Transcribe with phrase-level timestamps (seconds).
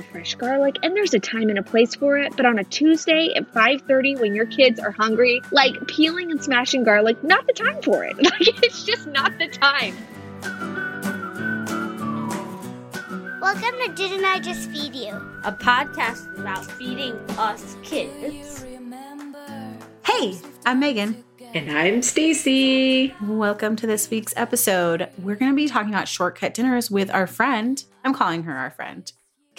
[0.00, 2.64] love fresh garlic and there's a time and a place for it, but on a
[2.64, 7.52] Tuesday at 5:30 when your kids are hungry, like peeling and smashing garlic, not the
[7.52, 8.16] time for it.
[8.30, 9.94] Like it's just not the time.
[13.40, 15.10] Welcome to Didn't I Just Feed You?
[15.44, 18.64] A podcast about feeding us kids.
[20.06, 21.24] Hey, I'm Megan.
[21.52, 23.12] And I'm Stacy.
[23.22, 25.08] Welcome to this week's episode.
[25.18, 27.82] We're going to be talking about shortcut dinners with our friend.
[28.04, 29.10] I'm calling her our friend.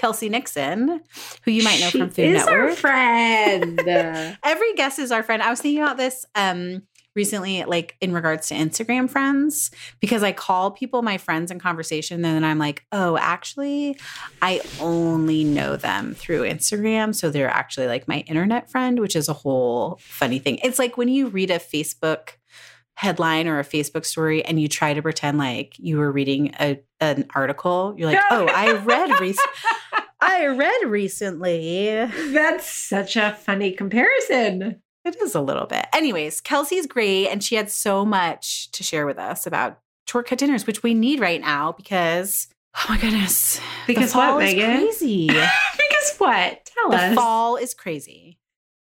[0.01, 0.99] Kelsey Nixon,
[1.45, 2.71] who you might know she from Food is Network.
[2.71, 3.79] Our friend.
[4.43, 5.43] Every guest is our friend.
[5.43, 6.81] I was thinking about this um,
[7.15, 9.69] recently, like in regards to Instagram friends,
[9.99, 13.95] because I call people my friends in conversation, and then I'm like, oh, actually,
[14.41, 17.13] I only know them through Instagram.
[17.13, 20.57] So they're actually like my internet friend, which is a whole funny thing.
[20.63, 22.29] It's like when you read a Facebook
[22.95, 26.79] headline or a Facebook story and you try to pretend like you were reading a,
[26.99, 29.51] an article, you're like, oh, I read recently.
[30.21, 32.05] I read recently.
[32.31, 34.81] That's such a funny comparison.
[35.03, 35.87] It is a little bit.
[35.93, 40.67] Anyways, Kelsey's great and she had so much to share with us about shortcut dinners,
[40.67, 43.59] which we need right now because oh my goodness.
[43.87, 44.77] Because what, Megan?
[44.77, 45.27] crazy.
[45.27, 46.65] because what?
[46.65, 47.09] Tell the us.
[47.09, 48.37] The fall is crazy.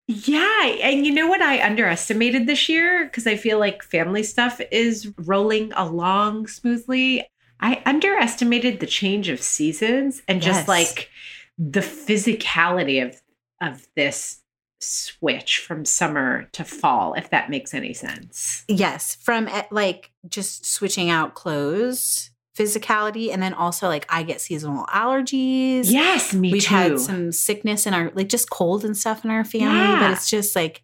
[0.06, 0.66] Yeah.
[0.82, 3.04] And you know what I underestimated this year?
[3.06, 7.26] Because I feel like family stuff is rolling along smoothly.
[7.60, 11.10] I underestimated the change of seasons and just like
[11.58, 13.20] the physicality of
[13.60, 14.40] of this
[14.80, 18.64] switch from summer to fall if that makes any sense.
[18.68, 24.40] Yes, from eh, like just switching out clothes physicality and then also like I get
[24.40, 25.90] seasonal allergies.
[25.90, 26.52] Yes, me too.
[26.52, 26.74] We've too.
[26.74, 30.00] had some sickness in our like just cold and stuff in our family, yeah.
[30.00, 30.82] but it's just like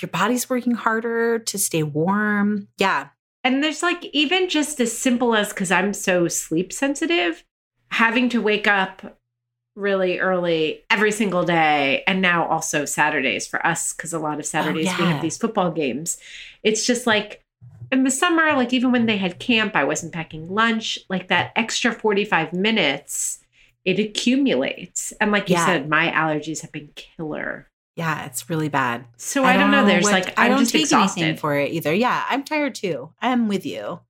[0.00, 2.68] your body's working harder to stay warm.
[2.78, 3.08] Yeah.
[3.44, 7.44] And there's like even just as simple as cuz I'm so sleep sensitive,
[7.90, 9.18] having to wake up
[9.74, 14.40] really early every single day and now also Saturdays for us cuz a lot of
[14.40, 14.98] oh, Saturdays oh, yeah.
[14.98, 16.18] we have these football games.
[16.62, 17.42] It's just like
[17.92, 20.98] in the summer, like even when they had camp, I wasn't packing lunch.
[21.10, 23.40] Like that extra 45 minutes,
[23.84, 25.12] it accumulates.
[25.20, 25.66] And like you yeah.
[25.66, 27.68] said, my allergies have been killer.
[27.96, 29.04] Yeah, it's really bad.
[29.18, 29.84] So I, I don't, know.
[29.84, 31.20] There's what, like I'm I don't just take exhausted.
[31.20, 31.92] anything for it either.
[31.92, 33.12] Yeah, I'm tired too.
[33.20, 34.00] I'm with you.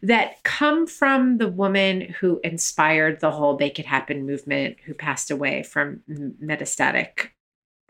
[0.02, 5.30] that come from the woman who inspired the whole Bake It Happen movement, who passed
[5.30, 6.00] away from
[6.42, 7.28] metastatic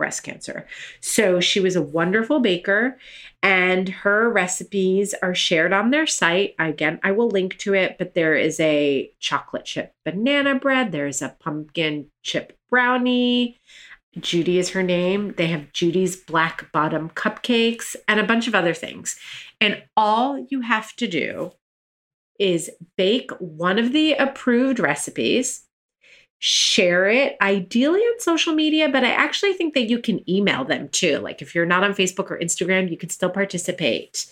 [0.02, 0.66] breast cancer.
[1.00, 2.98] So she was a wonderful baker,
[3.40, 6.56] and her recipes are shared on their site.
[6.58, 11.22] Again, I will link to it, but there is a chocolate chip banana bread, there's
[11.22, 13.60] a pumpkin chip brownie.
[14.18, 15.34] Judy is her name.
[15.36, 19.16] They have Judy's black bottom cupcakes and a bunch of other things.
[19.60, 21.52] And all you have to do
[22.40, 25.62] is bake one of the approved recipes,
[26.44, 30.88] share it, ideally on social media, but I actually think that you can email them
[30.88, 31.18] too.
[31.18, 34.26] Like if you're not on Facebook or Instagram, you can still participate.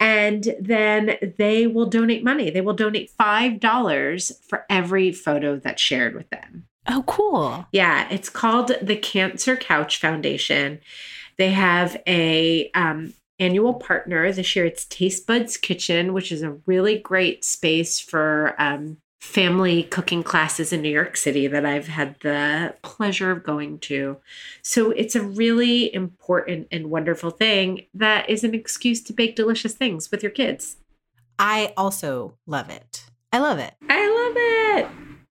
[0.00, 2.48] And then they will donate money.
[2.48, 6.64] They will donate $5 for every photo that's shared with them.
[6.88, 7.66] Oh, cool.
[7.72, 10.80] Yeah, it's called the Cancer Couch Foundation.
[11.36, 14.64] They have a um, annual partner this year.
[14.64, 20.72] It's Taste Buds Kitchen, which is a really great space for um, family cooking classes
[20.72, 24.16] in New York City that I've had the pleasure of going to.
[24.62, 29.74] So it's a really important and wonderful thing that is an excuse to bake delicious
[29.74, 30.76] things with your kids.
[31.38, 33.04] I also love it.
[33.32, 33.74] I love it.
[33.88, 34.88] I love it.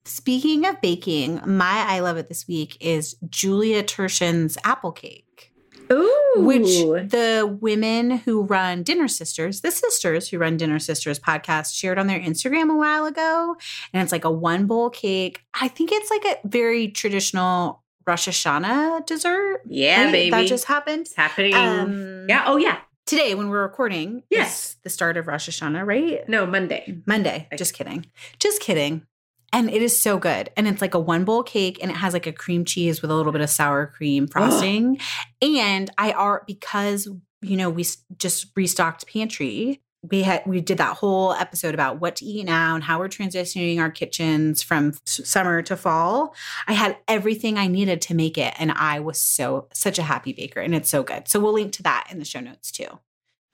[0.06, 5.54] Speaking of baking, my I love it this week is Julia Turshen's apple cake.
[5.92, 6.17] Ooh.
[6.35, 6.68] Which
[7.12, 12.07] the women who run Dinner Sisters, the sisters who run Dinner Sisters podcast, shared on
[12.07, 13.56] their Instagram a while ago.
[13.94, 15.44] And it's like a one bowl cake.
[15.59, 19.62] I think it's like a very traditional Rosh Hashanah dessert.
[19.65, 20.12] Yeah, right?
[20.12, 20.31] baby.
[20.31, 21.01] That just happened.
[21.07, 21.53] It's happening.
[21.53, 22.44] Um, yeah.
[22.45, 22.79] Oh, yeah.
[23.06, 24.75] Today, when we're recording, Yes.
[24.83, 26.27] the start of Rosh Hashanah, right?
[26.27, 27.01] No, Monday.
[27.06, 27.47] Monday.
[27.57, 28.06] Just kidding.
[28.39, 29.06] Just kidding.
[29.54, 30.50] And it is so good.
[30.58, 33.10] And it's like a one bowl cake and it has like a cream cheese with
[33.12, 35.00] a little bit of sour cream frosting.
[35.42, 37.08] and I are because
[37.42, 37.86] you know we
[38.18, 39.82] just restocked pantry.
[40.10, 43.10] We had we did that whole episode about what to eat now and how we're
[43.10, 46.36] transitioning our kitchens from s- summer to fall.
[46.68, 50.34] I had everything I needed to make it and I was so such a happy
[50.34, 51.28] baker and it's so good.
[51.28, 52.88] So we'll link to that in the show notes too.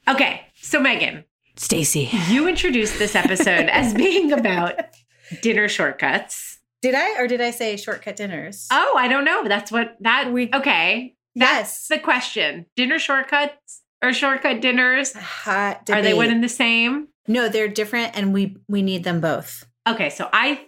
[0.08, 0.42] Okay.
[0.62, 1.24] So, Megan,
[1.56, 2.10] Stacy.
[2.28, 4.74] you introduced this episode as being about
[5.42, 6.60] dinner shortcuts.
[6.82, 8.68] Did I or did I say shortcut dinners?
[8.72, 9.48] Oh, I don't know.
[9.48, 11.16] That's what that We- okay.
[11.34, 11.88] yes.
[11.88, 12.66] That's the question.
[12.76, 15.14] Dinner shortcuts or shortcut dinners?
[15.14, 17.08] Hot Are they one and the same?
[17.28, 19.66] No, they're different and we we need them both.
[19.88, 20.62] Okay, so I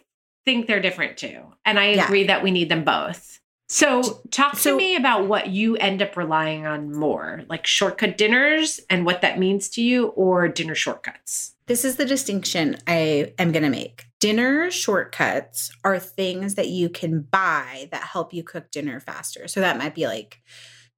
[0.46, 1.42] think they're different too.
[1.66, 2.06] And I Yeah.
[2.06, 3.40] agree that we need them both.
[3.68, 8.16] So, talk So- to me about what you end up relying on more, like shortcut
[8.16, 11.56] dinners and what that means to you, or dinner shortcuts.
[11.66, 14.06] This is the distinction I am going to make.
[14.26, 19.48] Dinner shortcuts are things that you can buy that help you cook dinner faster.
[19.48, 20.42] So that might be like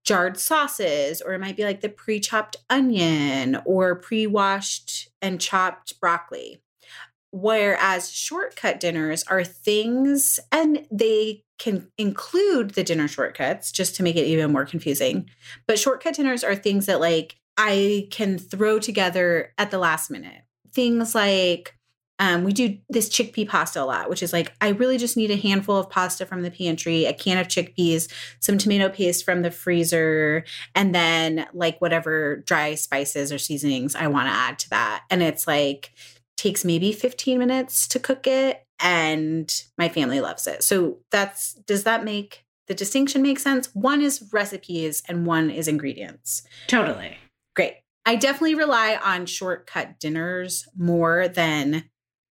[0.05, 5.41] jarred sauces, or it might be like the pre chopped onion or pre washed and
[5.41, 6.61] chopped broccoli.
[7.31, 14.15] Whereas shortcut dinners are things, and they can include the dinner shortcuts just to make
[14.15, 15.29] it even more confusing.
[15.67, 20.43] But shortcut dinners are things that like I can throw together at the last minute.
[20.73, 21.76] Things like
[22.19, 25.29] um, we do this chickpea pasta a lot, which is like I really just need
[25.29, 29.43] a handful of pasta from the pantry, a can of chickpeas, some tomato paste from
[29.43, 30.43] the freezer,
[30.73, 35.03] and then like whatever dry spices or seasonings I want to add to that.
[35.09, 35.91] And it's like
[36.37, 40.63] takes maybe 15 minutes to cook it and my family loves it.
[40.63, 43.73] So that's does that make the distinction make sense?
[43.73, 46.43] One is recipes and one is ingredients.
[46.67, 47.17] Totally.
[47.55, 47.75] Great.
[48.05, 51.85] I definitely rely on shortcut dinners more than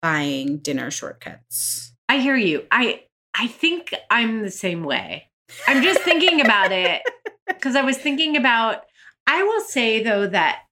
[0.06, 1.92] buying dinner shortcuts.
[2.08, 2.64] I hear you.
[2.70, 3.02] I
[3.34, 5.28] I think I'm the same way.
[5.66, 7.02] I'm just thinking about it
[7.48, 8.84] because I was thinking about
[9.26, 10.62] I will say though that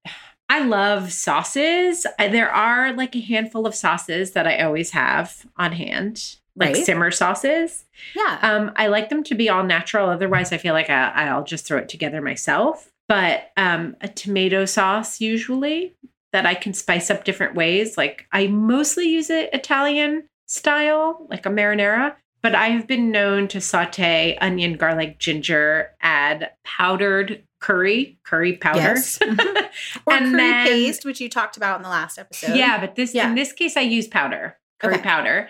[0.48, 2.06] I love sauces.
[2.18, 6.74] I- There are like a handful of sauces that I always have on hand, like
[6.76, 6.86] Right.
[6.86, 7.84] simmer sauces.
[8.14, 8.38] Yeah.
[8.42, 10.08] Um, I like them to be all natural.
[10.10, 12.92] Otherwise, I feel like I, I'll just throw it together myself.
[13.08, 15.96] But um, a tomato sauce usually
[16.34, 17.96] that I can spice up different ways.
[17.96, 22.16] Like I mostly use it Italian style, like a marinara.
[22.42, 28.78] But I've been known to saute onion, garlic, ginger, add powdered curry, curry powder.
[28.80, 29.18] Yes.
[29.22, 29.68] Mhm.
[30.06, 32.56] or And curry then- paste, which you talked about in the last episode.
[32.56, 33.28] Yeah, but this Yeah.
[33.28, 35.02] in this case I use powder, curry Okay.
[35.02, 35.48] powder.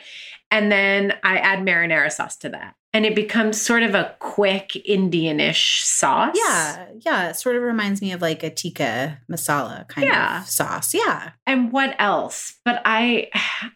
[0.50, 2.74] And then I add marinara sauce to that.
[2.94, 6.34] And it becomes sort of a quick Indianish sauce.
[6.38, 7.28] Yeah, yeah.
[7.30, 10.40] It sort of reminds me of like a tikka masala kind Yeah.
[10.42, 10.94] of sauce.
[10.94, 11.32] Yeah.
[11.46, 12.54] And what else?
[12.64, 13.28] But I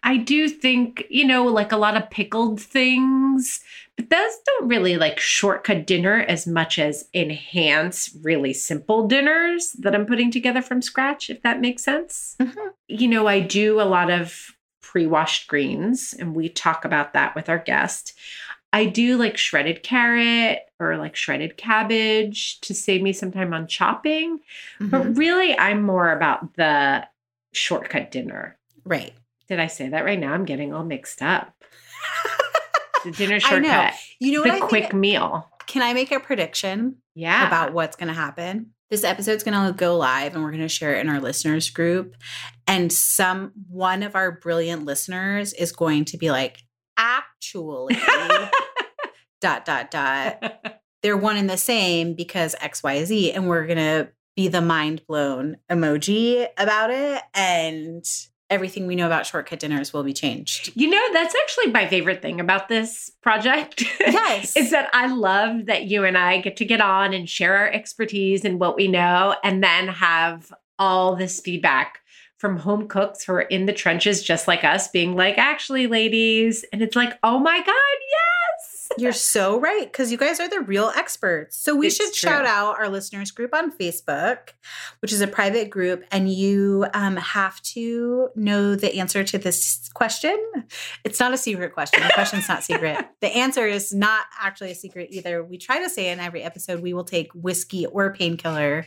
[0.03, 3.61] I do think, you know, like a lot of pickled things,
[3.97, 9.95] but those don't really like shortcut dinner as much as enhance really simple dinners that
[9.97, 12.37] I'm putting together from scratch, if that makes sense.
[12.41, 12.55] Mhm.
[12.87, 17.49] You know, I do a lot of pre-washed greens and we talk about that with
[17.51, 18.15] our guest.
[18.73, 23.67] I do like shredded carrot or like shredded cabbage to save me some time on
[23.67, 24.41] chopping.
[24.81, 24.91] Mhm.
[24.91, 27.07] But really, I'm more about the
[27.53, 28.59] shortcut dinner.
[28.85, 29.13] Right.
[29.49, 30.35] Did I say that right now?
[30.35, 31.55] I'm getting all mixed up.
[33.05, 33.69] The dinner I know.
[33.69, 34.95] shortcut, You know what the quick think?
[34.95, 35.49] meal.
[35.69, 37.47] Can I make a prediction Yeah.
[37.47, 38.71] about what's going to happen?
[38.91, 41.71] This episode's going to go live and we're going to share it in our listeners
[41.71, 42.17] group.
[42.67, 46.59] And some one of our brilliant listeners is going to be like,
[46.99, 47.97] actually,
[49.41, 50.83] dot, dot, dot.
[51.03, 53.35] They're one and the same because XYZ.
[53.35, 57.23] And we're going to be the mind blown emoji about it.
[57.35, 58.05] And
[58.51, 60.73] everything we know about shortcut dinners will be changed.
[60.75, 63.85] you know, that's actually my favorite thing about this project.
[64.01, 64.57] Yes.
[64.57, 67.69] is that I love that you and I get to get on and share our
[67.71, 72.01] expertise and what we know, and then have all this feedback
[72.39, 76.65] from home cooks who are in the trenches just like us, being like, actually, ladies.
[76.73, 78.89] And it's like, oh my God, yes.
[78.97, 81.57] You're so right because you guys are the real experts.
[81.57, 82.31] So we It's should true.
[82.31, 84.51] shout out our listeners group on Facebook,
[85.01, 89.91] which is a private group, and you um, have to know the answer to this
[89.93, 90.37] question.
[91.05, 92.03] It's not a secret question.
[92.03, 93.05] The question's not secret.
[93.21, 95.43] The answer is not actually a secret either.
[95.45, 98.87] We try to say in every episode we will take whiskey or painkiller.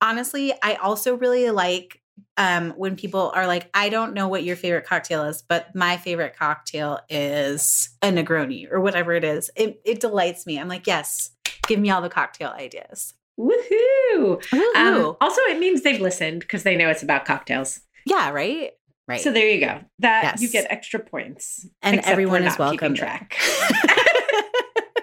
[0.00, 2.01] Honestly, I also really like
[2.36, 5.96] um when people are like i don't know what your favorite cocktail is but my
[5.96, 10.86] favorite cocktail is a negroni or whatever it is it, it delights me i'm like
[10.86, 11.30] yes
[11.66, 14.34] give me all the cocktail ideas Woohoo.
[14.52, 15.16] Um, Woohoo.
[15.20, 17.80] also, it means they've listened because they know it's about cocktails.
[18.04, 18.72] yeah right
[19.08, 19.80] right So there you go.
[20.00, 21.66] That you get extra points.
[21.82, 23.36] and everyone is welcome track.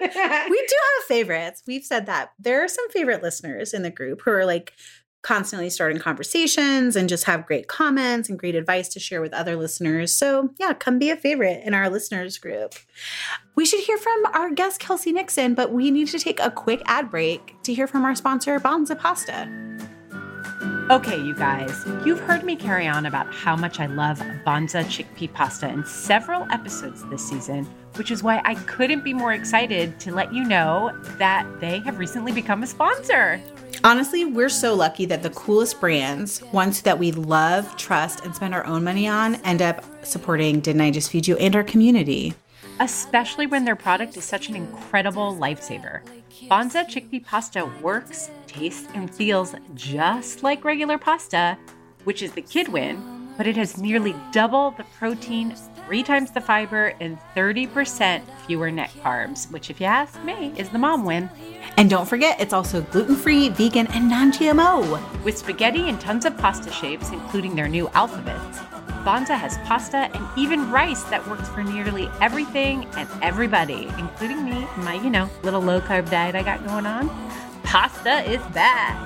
[0.00, 4.22] we do have favorites we've said that there are some favorite listeners in the group
[4.24, 4.72] who are like
[5.22, 9.56] constantly starting conversations and just have great comments and great advice to share with other
[9.56, 10.12] listeners.
[10.12, 12.74] So yeah come be a favorite in our listeners group.
[13.54, 16.82] We should hear from our guest kelsey nixon but we need to take a quick
[16.86, 19.48] ad break to hear from our sponsor banza pasta.
[20.90, 25.32] Okay, you guys, you've heard me carry on about how much I love Banza chickpea
[25.32, 30.12] pasta in several episodes this season, which is why I couldn't be more excited to
[30.12, 33.40] let you know that they have recently become a sponsor.
[33.82, 38.54] Honestly, we're so lucky that the coolest brands, ones that we love, trust, and spend
[38.54, 42.34] our own money on, end up supporting Didn't I Just Feed You and our community.
[42.82, 46.00] especially when their product is such an incredible lifesaver.
[46.50, 51.58] Banza chickpea pasta works, tastes, and feels just like regular pasta,
[52.04, 55.54] which is the kid win, but it has nearly double the protein,
[55.90, 60.68] three times the fiber, and 30% fewer net carbs, which, if you ask me, is
[60.68, 61.28] the mom win.
[61.76, 65.24] And don't forget, it's also gluten free, vegan, and non GMO.
[65.24, 68.58] With spaghetti and tons of pasta shapes, including their new alphabets,
[69.04, 74.68] Banza has pasta and even rice that works for nearly everything and everybody, including me,
[74.72, 77.08] and my, you know, little low carb diet I got going on.
[77.64, 78.96] Pasta is back.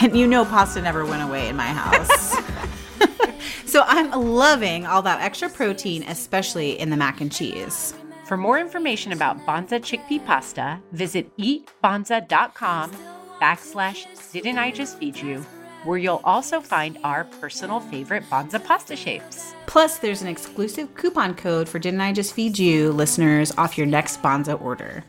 [0.00, 2.36] And you know, pasta never went away in my house.
[3.66, 7.94] so I'm loving all that extra protein, especially in the mac and cheese.
[8.26, 12.92] For more information about Banza chickpea pasta, visit eatbanza.com
[13.40, 15.40] backslash didn't I just feed you,
[15.84, 19.54] where you'll also find our personal favorite Banza pasta shapes.
[19.66, 23.86] Plus, there's an exclusive coupon code for Didn't I Just Feed You listeners off your
[23.86, 25.04] next Banza order.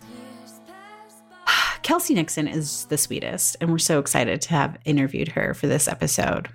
[1.83, 5.87] Kelsey Nixon is the sweetest, and we're so excited to have interviewed her for this
[5.87, 6.49] episode.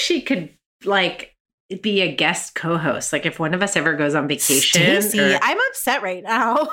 [0.00, 0.50] I feel like she could
[0.84, 1.36] like
[1.82, 3.12] be a guest co-host.
[3.12, 4.80] Like if one of us ever goes on vacation.
[5.02, 6.56] Stacy, or- I'm upset right now.
[6.58, 6.68] oh,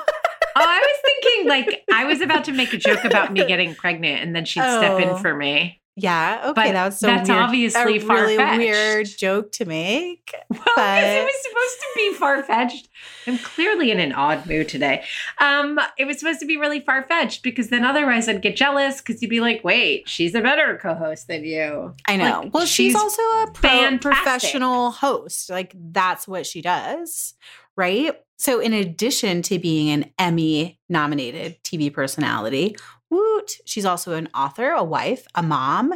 [0.56, 4.22] I was thinking like I was about to make a joke about me getting pregnant,
[4.22, 4.96] and then she'd step Oh.
[4.98, 5.80] in for me.
[5.98, 7.42] Yeah, okay, But that was so that's weird.
[7.42, 10.32] obviously a really weird joke to make.
[10.50, 12.88] Well, because But- it was supposed to be far fetched.
[13.26, 15.04] I'm clearly in an odd mood today.
[15.38, 19.00] Um, it was supposed to be really far fetched because then otherwise I'd get jealous
[19.00, 22.40] because you'd be like, "Wait, she's a better co-host than you." I know.
[22.42, 25.50] Like, well, she's, she's also a pro- professional host.
[25.50, 27.34] Like that's what she does,
[27.76, 28.14] right?
[28.38, 32.76] So, in addition to being an Emmy nominated TV personality,
[33.10, 33.52] Woot.
[33.64, 35.94] She's also an author, a wife, a mom.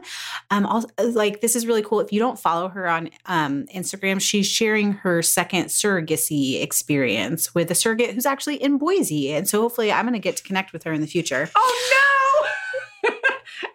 [0.50, 2.00] Um, also, like this is really cool.
[2.00, 7.71] If you don't follow her on um, Instagram, she's sharing her second surrogacy experience with
[7.71, 10.73] a surrogate who's actually in Boise, and so hopefully, I'm going to get to connect
[10.73, 11.50] with her in the future.
[11.54, 12.49] Oh
[13.04, 13.11] no!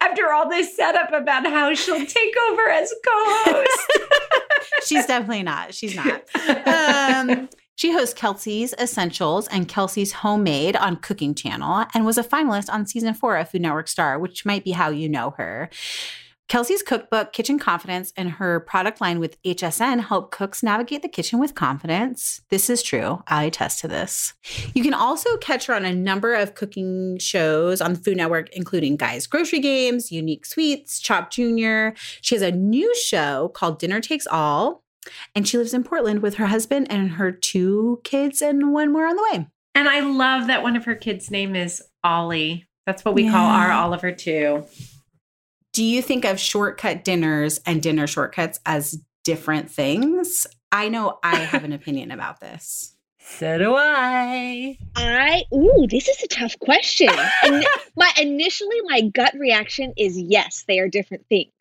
[0.00, 3.92] After all this setup about how she'll take over as co-host.
[4.86, 5.74] She's definitely not.
[5.74, 6.22] She's not.
[6.66, 12.68] Um, she hosts Kelsey's Essentials and Kelsey's Homemade on Cooking Channel and was a finalist
[12.68, 15.70] on season four of Food Network Star, which might be how you know her.
[16.48, 21.38] Kelsey's cookbook, Kitchen Confidence, and her product line with HSN help cooks navigate the kitchen
[21.38, 22.40] with confidence.
[22.48, 23.22] This is true.
[23.28, 24.34] I attest to this.
[24.74, 28.48] You can also catch her on a number of cooking shows on the Food Network,
[28.56, 31.94] including Guys Grocery Games, Unique Sweets, Chop Junior.
[32.22, 34.82] She has a new show called Dinner Takes All,
[35.34, 39.06] and she lives in Portland with her husband and her two kids and one more
[39.06, 39.46] on the way.
[39.74, 42.66] And I love that one of her kids' name is Ollie.
[42.86, 44.64] That's what we call our Oliver too.
[45.72, 50.46] Do you think of shortcut dinners and dinner shortcuts as different things?
[50.72, 52.96] I know I have an opinion about this.
[53.20, 54.78] So do I.
[54.96, 57.10] I ooh, this is a tough question.
[57.44, 57.64] and
[57.94, 61.52] my initially my gut reaction is yes, they are different things.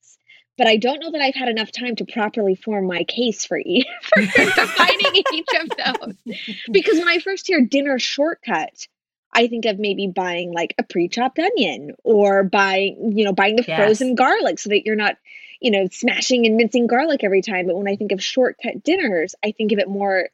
[0.58, 3.60] But I don't know that I've had enough time to properly form my case for
[3.64, 5.70] each for defining each of
[6.02, 6.16] those.
[6.72, 8.88] Because when I first hear dinner shortcut,
[9.34, 13.64] I think of maybe buying like a pre-chopped onion or buying, you know, buying the
[13.64, 13.78] Yes.
[13.78, 15.18] frozen garlic so that you're not,
[15.62, 17.68] you know, smashing and mincing garlic every time.
[17.68, 20.30] But when I think of shortcut dinners, I think of it more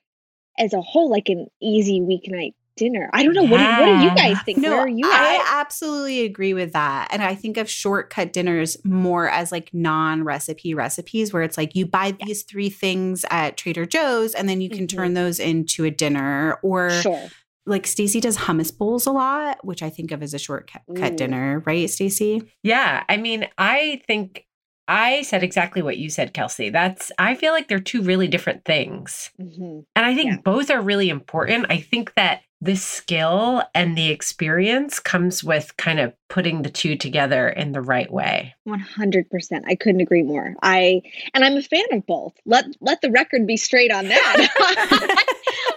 [0.57, 3.09] as a whole, like an easy weeknight dinner.
[3.13, 3.43] I don't know.
[3.43, 4.57] What, do, what do you guys think?
[4.59, 5.61] No, Where are you I at?
[5.61, 7.09] absolutely agree with that.
[7.11, 11.75] And I think of shortcut dinners more as like non recipe recipes, where it's like
[11.75, 14.95] you buy these three things at Trader Joe's and then you can Mhm.
[14.95, 16.57] turn those into a dinner.
[16.63, 17.29] Or Sure.
[17.65, 21.15] like Stacy does hummus bowls a lot, which I think of as a shortcut Ooh.
[21.15, 22.41] dinner, right, Stacy?
[22.63, 24.45] Yeah, I mean, I think
[24.85, 26.69] I said exactly what you said, Kelsey.
[26.69, 29.31] That's I feel like they're two really different things.
[29.39, 30.37] hmm And I think Yeah.
[30.43, 31.67] both are really important.
[31.69, 36.95] I think that the skill and the experience comes with kind of putting the two
[36.95, 38.55] together in the right way.
[38.63, 39.65] One hundred percent.
[39.67, 40.55] I couldn't agree more.
[40.63, 41.01] I
[41.33, 42.33] and I'm a fan of both.
[42.45, 44.47] Let let the record be straight on that.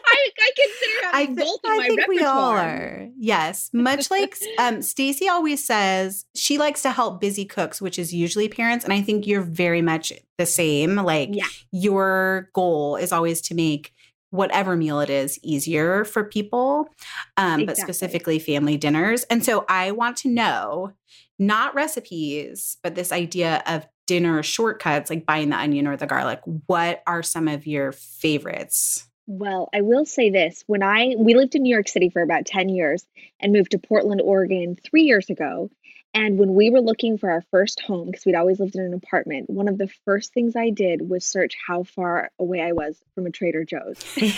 [0.09, 3.09] I, I consider I, having thi- both in I my think we all are.
[3.19, 3.71] Yes.
[3.73, 8.49] Much like um, Stacy always says, she likes to help busy cooks, which is usually
[8.49, 8.85] parents.
[8.85, 10.97] And I think you're very much the same.
[10.97, 11.47] Like Yeah.
[11.73, 13.93] your goal is always to make
[14.37, 16.89] whatever meal it is easier for people,
[17.37, 19.25] um, but specifically family dinners.
[19.25, 20.93] And so I want to know
[21.39, 26.41] not recipes, but this idea of dinner shortcuts, like buying the onion or the garlic.
[26.67, 29.09] What are some of your favorites?
[29.27, 30.63] Well, I will say this.
[30.67, 33.05] When I we lived in New York City for about 10 years
[33.41, 35.69] and moved to Portland, Oregon 3 years ago.
[36.15, 38.95] And when we were looking for our first home because we'd always lived in an
[38.95, 42.99] apartment, one of the first things I did was search how far away I was
[43.15, 44.03] from a Trader Joe's.
[44.17, 44.31] and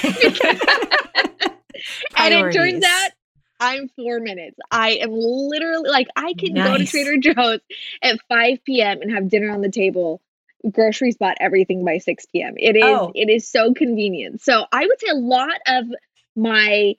[2.34, 3.10] it turns out
[3.60, 4.58] I'm 4 minutes.
[4.70, 7.60] I am literally like I can go to Trader Joe's
[8.02, 9.00] at 5 p.m.
[9.02, 10.20] and have dinner on the table
[10.70, 12.54] groceries bought everything by 6 p.m.
[12.56, 13.12] It is Oh.
[13.14, 14.42] it is so convenient.
[14.42, 15.84] So I would say a lot of
[16.34, 16.96] my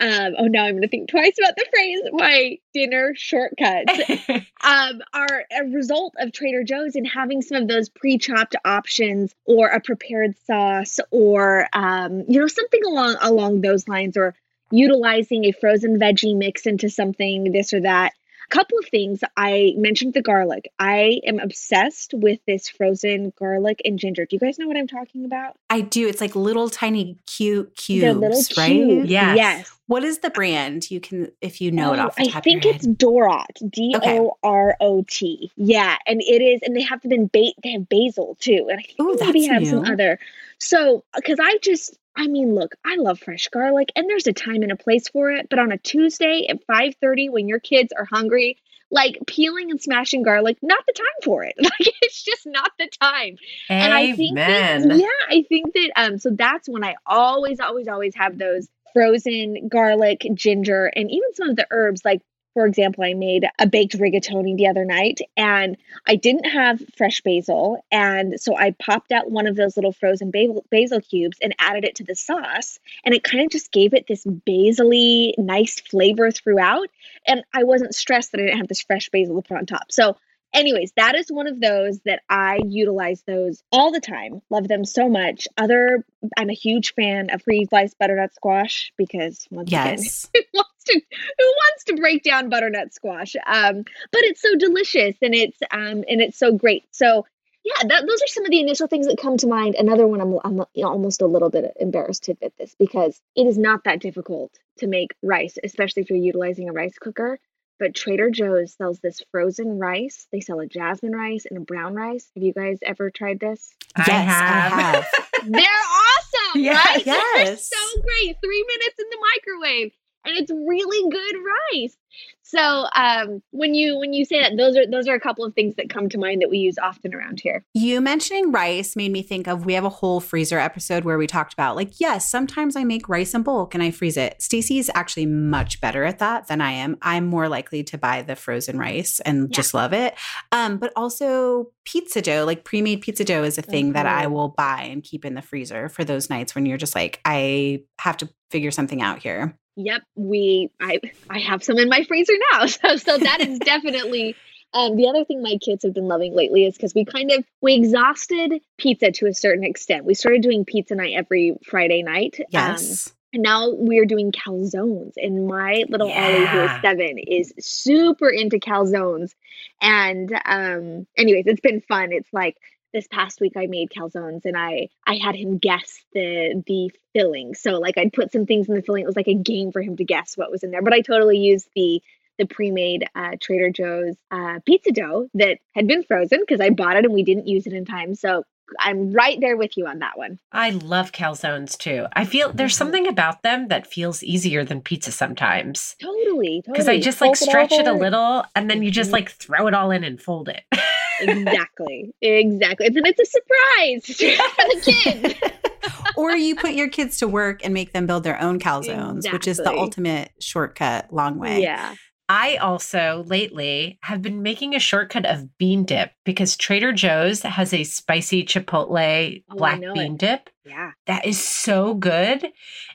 [0.00, 3.92] um oh now I'm gonna think twice about the phrase my dinner shortcuts.
[4.64, 9.66] Um are a result of Trader Joe's and having some of those pre-chopped options or
[9.66, 14.36] a prepared sauce or um you know something along along those lines or
[14.72, 18.12] utilizing a frozen veggie mix into something this or that.
[18.50, 19.20] A couple of things.
[19.36, 20.70] I mentioned the garlic.
[20.78, 24.26] I am obsessed with this frozen garlic and ginger.
[24.26, 25.56] Do you guys know what i'm talking about?
[25.70, 26.08] I do.
[26.08, 28.72] It's like little tiny cute cubes, the little right?
[28.72, 29.10] cubes.
[29.10, 29.36] Yes.
[29.36, 30.90] yes What is the brand?
[30.90, 32.86] You can, if you know it Oh, off the I think of your it's.
[32.86, 35.52] Dorot, D O R O T.
[35.56, 38.80] Yeah, and it is, and they have them in ba- they have basil too, and
[38.80, 40.18] I think Ooh, they maybe have some other.
[40.58, 44.62] So, because I just, I mean, look, I love fresh garlic, and there's a time
[44.62, 45.48] and a place for it.
[45.50, 48.56] But on a Tuesday at five thirty, when your kids are hungry,
[48.90, 51.54] like peeling and smashing garlic, not the time for it.
[51.62, 53.36] Like it's just not the time.
[53.68, 54.98] And I think that, Amen.
[54.98, 59.68] yeah, I think that um so that's when I always always always have those frozen
[59.68, 62.22] garlic, ginger, and even some of the herbs like
[62.54, 65.76] for example, I made a baked rigatoni the other night and
[66.06, 67.82] I didn't have fresh basil.
[67.90, 71.84] And so I popped out one of those little frozen basil, basil cubes and added
[71.84, 72.78] it to the sauce.
[73.04, 76.88] And it kind of just gave it this basil nice flavor throughout.
[77.26, 79.90] And I wasn't stressed that I didn't have this fresh basil to put on top.
[79.90, 80.16] So
[80.52, 84.42] anyways, that is one of those that I utilize those all the time.
[84.50, 85.48] Love them so much.
[85.56, 86.04] Other,
[86.36, 90.28] I'm a huge fan of pre-sliced butternut squash because once Yes.
[90.34, 93.34] again, once wants to who wants to break down butternut squash?
[93.46, 96.84] Um, but it's so delicious and it's um and it's so great.
[96.90, 97.26] So
[97.64, 99.76] yeah, that, those are some of the initial things that come to mind.
[99.76, 103.56] Another one, I'm, I'm almost a little bit embarrassed to admit this because it is
[103.56, 107.38] not that difficult to make rice, especially if you're utilizing a rice cooker.
[107.78, 110.26] But Trader Joe's sells this frozen rice.
[110.32, 112.30] They sell a jasmine rice and a brown rice.
[112.36, 113.74] Have you guys ever tried this?
[113.98, 115.06] Yes, I have.
[115.46, 117.04] They're awesome, Yes, right?
[117.04, 118.36] They're so great.
[118.42, 119.92] Three minutes in the microwave,
[120.24, 121.36] and it's really good
[121.74, 121.96] rice.
[122.44, 125.54] So um, when you when you say that, those are those are a couple of
[125.54, 127.64] things that come to mind that we use often around here.
[127.72, 131.26] You mentioning rice made me think of we have a whole freezer episode where we
[131.26, 134.42] talked about like yes, sometimes I make rice in bulk and I freeze it.
[134.42, 136.98] Stacy is actually much better at that than I am.
[137.00, 139.56] I'm more likely to buy the frozen rice and Yeah.
[139.56, 140.14] just love it.
[140.50, 144.32] Um, but also pizza dough, like pre-made pizza dough is a thing that I Mhm.
[144.32, 147.84] will buy and keep in the freezer for those nights when you're just like I
[147.98, 149.56] have to figure something out here.
[149.76, 152.66] Yep, we I I have some in my freezer now.
[152.66, 154.36] So so that is definitely
[154.74, 157.44] um the other thing my kids have been loving lately is because we kind of
[157.60, 160.04] we exhausted pizza to a certain extent.
[160.04, 162.36] We started doing pizza night every Friday night.
[162.40, 163.14] Um, Yes.
[163.34, 165.12] and now we're doing calzones.
[165.16, 169.32] And my little Ollie, who is seven, is super into calzones.
[169.80, 172.12] And um anyways, it's been fun.
[172.12, 172.56] It's like
[172.92, 177.54] this past week I made calzones and I I had him guess the the filling.
[177.54, 179.02] So like I'd put some things in the filling.
[179.02, 180.82] It was like a game for him to guess what was in there.
[180.82, 182.02] But I totally used the
[182.38, 186.96] the pre-made uh, Trader Joe's uh, pizza dough that had been frozen because I bought
[186.96, 188.14] it and we didn't use it in time.
[188.14, 188.44] So
[188.78, 190.38] I'm right there with you on that one.
[190.52, 192.06] I love calzones too.
[192.14, 192.78] I feel there's Mhm.
[192.78, 195.94] something about them that feels easier than pizza sometimes.
[196.00, 199.14] Totally, Because I just like Fold stretch it a little and then you just Mhm.
[199.14, 200.62] like throw it all in and fold it.
[201.20, 202.86] exactly, exactly.
[202.86, 204.06] And then it's a surprise
[204.56, 205.52] for the kids.
[206.16, 209.46] or you put your kids to work and make them build their own calzones, which
[209.46, 211.62] is the ultimate shortcut long way.
[211.62, 211.94] Yeah.
[212.34, 217.74] I also lately have been making a shortcut of bean dip because Trader Joe's has
[217.74, 220.18] a spicy chipotle Oh, black bean it.
[220.18, 220.50] dip.
[220.64, 220.92] Yeah.
[221.06, 222.46] That is so good.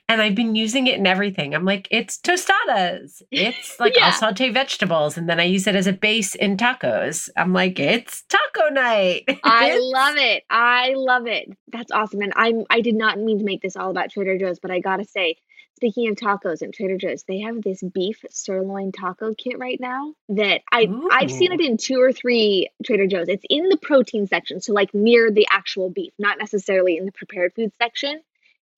[0.10, 1.54] And I've been using it in everything.
[1.54, 3.22] I'm like, it's tostadas.
[3.30, 7.30] It's like I'll saute vegetables and then I use it as a base in tacos.
[7.38, 9.26] I'm like, it's taco night.
[9.44, 10.46] I love it.
[10.50, 11.48] I love it.
[11.72, 12.22] That's awesome.
[12.22, 14.80] And I'm I did not mean to make this all about Trader Joe's, but I
[14.80, 15.36] gotta say,
[15.78, 20.16] speaking of tacos at Trader Joe's, they have this beef sirloin taco kit right now
[20.30, 23.30] that I I've seen it in two or three Trader Joe's.
[23.30, 27.12] It's in the protein section, so like near the actual beef, not necessarily in the
[27.12, 28.22] prepared food section.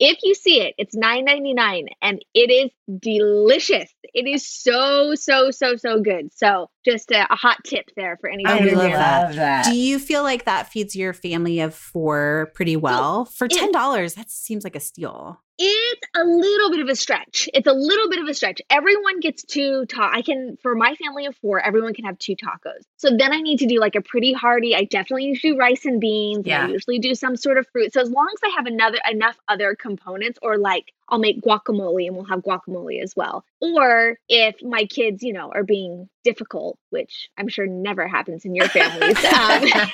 [0.01, 3.93] If you see it, it's $9.99 and it is delicious.
[4.13, 6.31] It is so, so, so, so good.
[6.33, 8.63] So just a, a hot tip there for anybody.
[8.63, 9.25] We Trader love that.
[9.25, 9.65] love that.
[9.65, 13.25] Do you feel like that feeds your family of four pretty well?
[13.25, 15.41] For ten dollars, that seems like a steal.
[15.62, 17.50] It's a little bit of a stretch.
[17.54, 18.62] It's a little bit of a stretch.
[18.69, 22.36] Everyone gets two ta- I can for my family of four, everyone can have two
[22.36, 22.82] tacos.
[22.98, 24.74] So then I need to do like a pretty hearty.
[24.76, 26.45] I definitely need to do rice and beans.
[26.45, 27.93] and I usually do some sort of fruit.
[27.93, 32.08] So as long as I have another enough other components, or like I'll make guacamole
[32.08, 33.43] and we'll have guacamole as well.
[33.60, 38.56] Or if my kids, you know, are being difficult, which I'm sure never happens in
[38.56, 39.17] your families.
[39.26, 39.89] Um,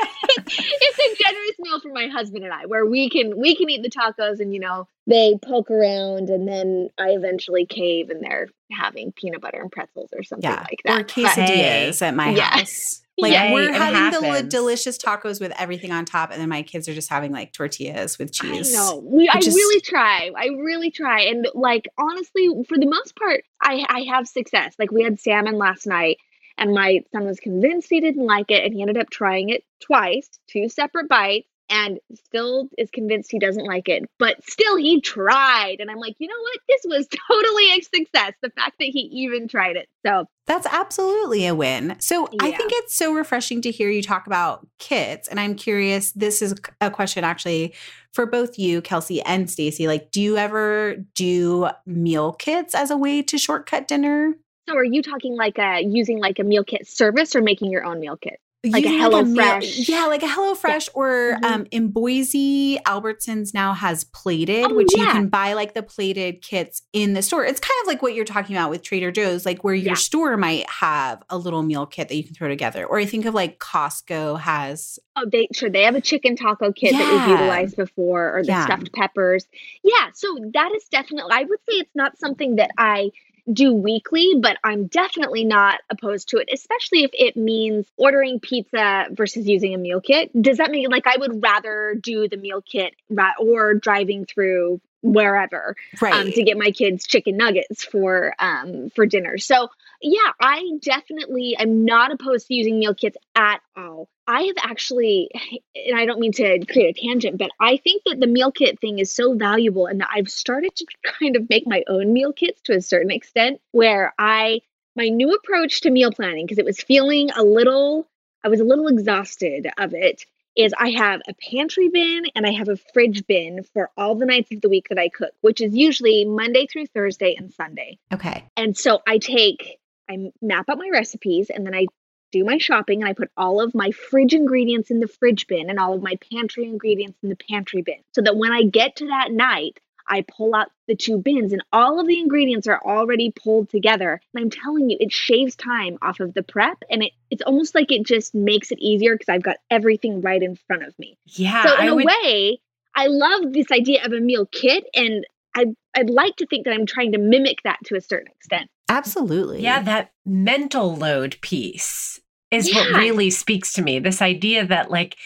[0.47, 3.84] it's a generous meal for my husband and I, where we can we can eat
[3.84, 8.47] the tacos and you know they poke around and then I eventually cave and they're
[8.71, 11.08] having peanut butter and pretzels or something Yeah, like or that.
[11.08, 12.60] But- quesadillas at my Yeah.
[12.60, 13.01] house.
[13.17, 13.53] Like Yeah.
[13.53, 16.93] we're having the li- delicious tacos with everything on top, and then my kids are
[16.93, 18.75] just having like tortillas with cheese.
[18.75, 18.97] I know.
[19.05, 20.31] We, I is- really try.
[20.36, 21.21] I really try.
[21.21, 24.75] And like honestly, for the most part, I I have success.
[24.77, 26.17] Like we had salmon last night
[26.57, 29.63] and my son was convinced he didn't like it and he ended up trying it
[29.81, 31.47] twice, two separate bites.
[31.67, 35.77] And still is convinced he doesn't like it, but still he tried.
[35.79, 36.59] And I'm like, you know what?
[36.69, 38.33] This was totally a success.
[38.43, 39.89] The fact that he even tried it.
[40.05, 41.95] So That's absolutely a win.
[41.97, 45.27] So I think it's so refreshing to hear you talk about kits.
[45.27, 47.73] And I'm curious, this is a question actually
[48.13, 49.87] for both you, Kelsey and Stacy.
[49.87, 54.35] Like, do you ever do meal kits as a way to shortcut dinner?
[54.67, 57.86] So are you talking like a using like a meal kit service or making your
[57.86, 58.39] own meal kit?
[58.67, 59.88] Like a Using Hello meal- Fresh.
[59.88, 61.45] yeah, like a Hello Fresh, or Mhm.
[61.45, 66.41] um, in Boise, Albertsons now has plated, Oh, which you can buy like the plated
[66.41, 67.45] kits in the store.
[67.45, 69.93] It's kind of like what you're talking about with Trader Joe's, like where your Yeah.
[69.93, 72.88] store might have a little meal kit that you can throw together.
[72.88, 76.71] Or I think of like Costco has Oh, they sure they have a chicken taco
[76.73, 77.28] kit that Yeah.
[77.30, 78.65] we've utilized before, or the Yeah.
[78.65, 79.45] stuffed peppers.
[79.84, 81.32] Yeah, so that is definitely.
[81.34, 83.12] I would say it's not something that I
[83.51, 89.05] do weekly, but I'm definitely not opposed to it, especially if it means ordering pizza
[89.12, 90.31] versus using a meal kit.
[90.39, 94.81] Does that mean like I would rather do the meal kit ra- or driving through
[95.01, 96.13] wherever Right.
[96.13, 99.38] um, to get my kids chicken nuggets for um, for dinner.
[99.38, 99.69] So
[100.05, 104.07] yeah, I definitely am not opposed to using meal kits at all.
[104.27, 105.29] I have actually,
[105.75, 108.79] and I don't mean to create a tangent, but I think that the meal kit
[108.79, 110.85] thing is so valuable, and that I've started to
[111.19, 114.61] kind of make my own meal kits to a certain extent, where I
[114.95, 118.07] my new approach to meal planning because it was feeling a little,
[118.43, 122.51] I was a little exhausted of it is I have a pantry bin and I
[122.51, 125.59] have a fridge bin for all the nights of the week that I cook, which
[125.59, 127.99] is usually Monday through Thursday and Sunday.
[128.13, 128.45] okay.
[128.55, 131.87] And so I take, I map out my recipes and then I
[132.31, 135.69] do my shopping and I put all of my fridge ingredients in the fridge bin
[135.69, 137.99] and all of my pantry ingredients in the pantry bin.
[138.13, 141.63] So that when I get to that night, I pull out the two bins and
[141.73, 144.21] all of the ingredients are already pulled together.
[144.33, 147.73] And I'm telling you, it shaves time off of the prep and it, it's almost
[147.73, 151.17] like it just makes it easier because I've got everything right in front of me.
[151.25, 151.63] Yeah.
[151.63, 152.59] So in I a would- way,
[152.95, 156.73] I love this idea of a meal kit and I I'd like to think that
[156.73, 158.69] I'm trying to mimic that to a certain extent.
[158.89, 159.61] Absolutely.
[159.61, 162.19] Yeah, that mental load piece
[162.51, 163.99] is what really speaks to me.
[163.99, 165.17] This idea that, like,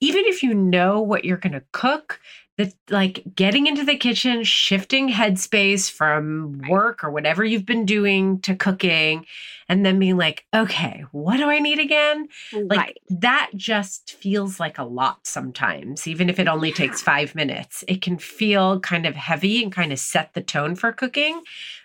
[0.00, 2.20] even if you know what you're going to cook,
[2.58, 8.40] that like getting into the kitchen, shifting headspace from work or whatever you've been doing
[8.40, 9.26] to cooking,
[9.68, 12.28] and then being like, okay, what do I need again?
[12.52, 12.98] Like, right.
[13.10, 17.84] that just feels like a lot sometimes, even if it only takes five minutes.
[17.88, 21.42] It can feel kind of heavy and kind of set the tone for cooking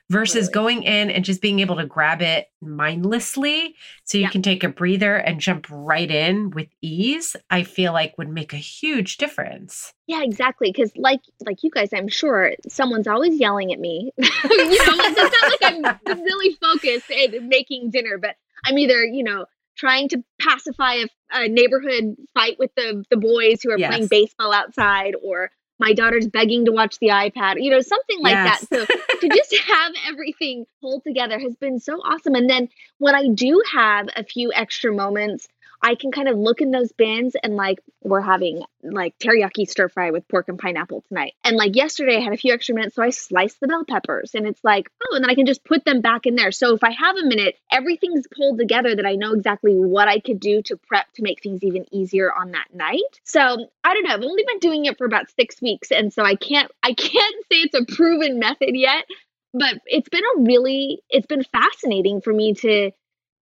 [0.09, 0.53] versus Totally.
[0.53, 4.29] going in and just being able to grab it mindlessly so you Yeah.
[4.31, 8.51] can take a breather and jump right in with ease i feel like would make
[8.51, 10.71] a huge difference Yeah, exactly.
[10.71, 14.11] Because like like you guys, I'm sure someone's always yelling at me.
[14.17, 19.23] you know, it's not like I'm really focused at making dinner, but I'm either you
[19.23, 19.45] know
[19.77, 24.53] trying to pacify a, a neighborhood fight with the the boys who are playing baseball
[24.53, 27.55] outside, or my daughter's begging to watch the iPad.
[27.63, 28.67] You know, something like Yes.
[28.69, 28.87] that.
[28.87, 32.35] So to just have everything pulled together has been so awesome.
[32.35, 35.47] And then when I do have a few extra moments,
[35.81, 39.89] I can kind of look in those bins and like we're having like teriyaki stir
[39.89, 41.33] fry with pork and pineapple tonight.
[41.43, 44.35] And like yesterday I had a few extra minutes, so I sliced the bell peppers
[44.35, 46.51] and it's like, oh, and then I can just put them back in there.
[46.51, 50.19] So if I have a minute, everything's pulled together that I know exactly what I
[50.19, 53.19] could do to prep to make things even easier on that night.
[53.23, 53.39] So
[53.83, 54.13] I don't know.
[54.13, 55.91] I've only been doing it for about six weeks.
[55.91, 59.05] And so I can't I can't say it's a proven method yet,
[59.53, 62.91] but it's been a really it's been fascinating for me to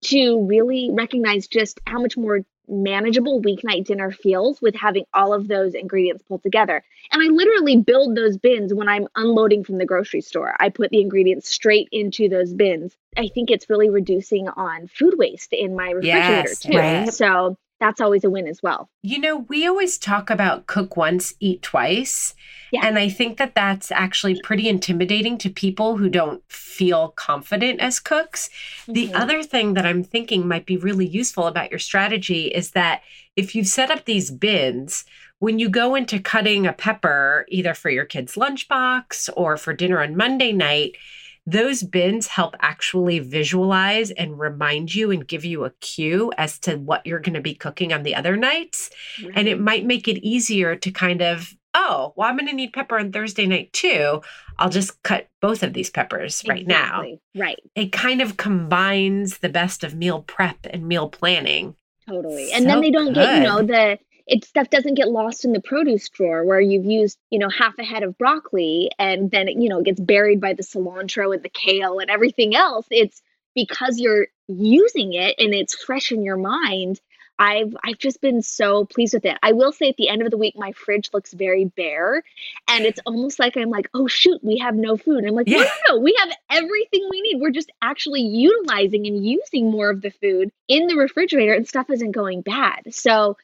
[0.02, 5.48] to really recognize just how much more manageable weeknight dinner feels with having all of
[5.48, 6.84] those ingredients pulled together.
[7.12, 10.54] And I literally build those bins when I'm unloading from the grocery store.
[10.60, 12.96] I put the ingredients straight into those bins.
[13.16, 16.74] I think it's really reducing on food waste in my refrigerator Yes, too.
[16.78, 17.14] right.
[17.14, 18.90] So that's always a win as well.
[19.04, 22.34] you know we always talk about cook once eat twice
[22.72, 22.86] Yeah.
[22.86, 28.00] and i think that that's actually pretty intimidating to people who don't feel confident as
[28.00, 28.50] cooks
[28.88, 29.16] The Mhm.
[29.16, 33.02] other thing that I'm thinking might be really useful about your strategy is that
[33.36, 35.04] if you've set up these bins,
[35.40, 40.02] when you go into cutting a pepper, either for your kid's lunchbox or for dinner
[40.02, 40.96] on Monday night,
[41.50, 46.76] those bins help actually visualize and remind you and give you a cue as to
[46.76, 48.90] what you're going to be cooking on the other nights.
[49.34, 52.74] And it might make it easier to kind of, oh, well, I'm going to need
[52.74, 54.22] pepper on Thursday night too.
[54.60, 57.60] I'll just cut both of these peppers right now Right.
[57.76, 61.76] it kind of combines the best of meal prep and meal planning.
[62.10, 62.52] Totally.
[62.52, 65.62] And then they don't get, you know, the it stuff doesn't get lost in the
[65.62, 69.58] produce drawer where you've used, you know, half a head of broccoli and then it,
[69.58, 72.86] you know, it gets buried by the cilantro and the kale and everything else.
[72.92, 73.22] It's
[73.56, 77.00] because you're using it and it's fresh in your mind.
[77.40, 79.38] I've I've just been so pleased with it.
[79.44, 82.24] I will say at the end of the week my fridge looks very bare
[82.68, 85.60] and it's almost like I'm like, "Oh shoot, we have no food." I'm like, "No,
[85.60, 86.00] no, no.
[86.00, 87.40] We have everything we need.
[87.40, 91.90] We're just actually utilizing and using more of the food in the refrigerator and stuff
[91.92, 93.38] isn't going bad." So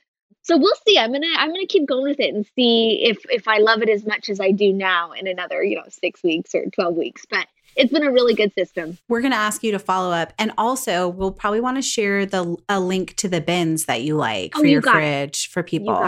[0.43, 0.97] so we'll see.
[0.97, 3.89] I'm gonna I'm gonna keep going with it and see if if I love it
[3.89, 7.25] as much as I do now in another you know six weeks or twelve weeks.
[7.29, 8.99] But it's been a really good system.
[9.10, 10.32] We're going to ask you to follow up.
[10.38, 14.15] And also, we'll probably want to share the a link to the bins that you
[14.15, 14.99] like Oh, for you your got it.
[14.99, 16.08] fridge for people.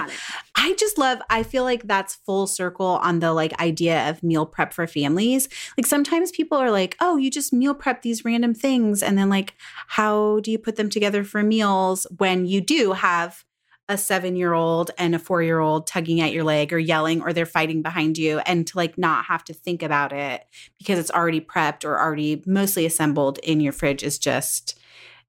[0.55, 4.45] I just love, I feel like that's full circle on the like idea of meal
[4.45, 5.49] prep for families.
[5.75, 9.01] Like sometimes people are like, oh, you just meal prep these random things.
[9.01, 9.55] And then, like,
[9.87, 13.43] how do you put them together for meals when you do have
[13.87, 17.21] a seven year old and a four year old tugging at your leg or yelling
[17.21, 20.45] or they're fighting behind you and to like not have to think about it
[20.79, 24.79] because it's already prepped or already mostly assembled in your fridge is just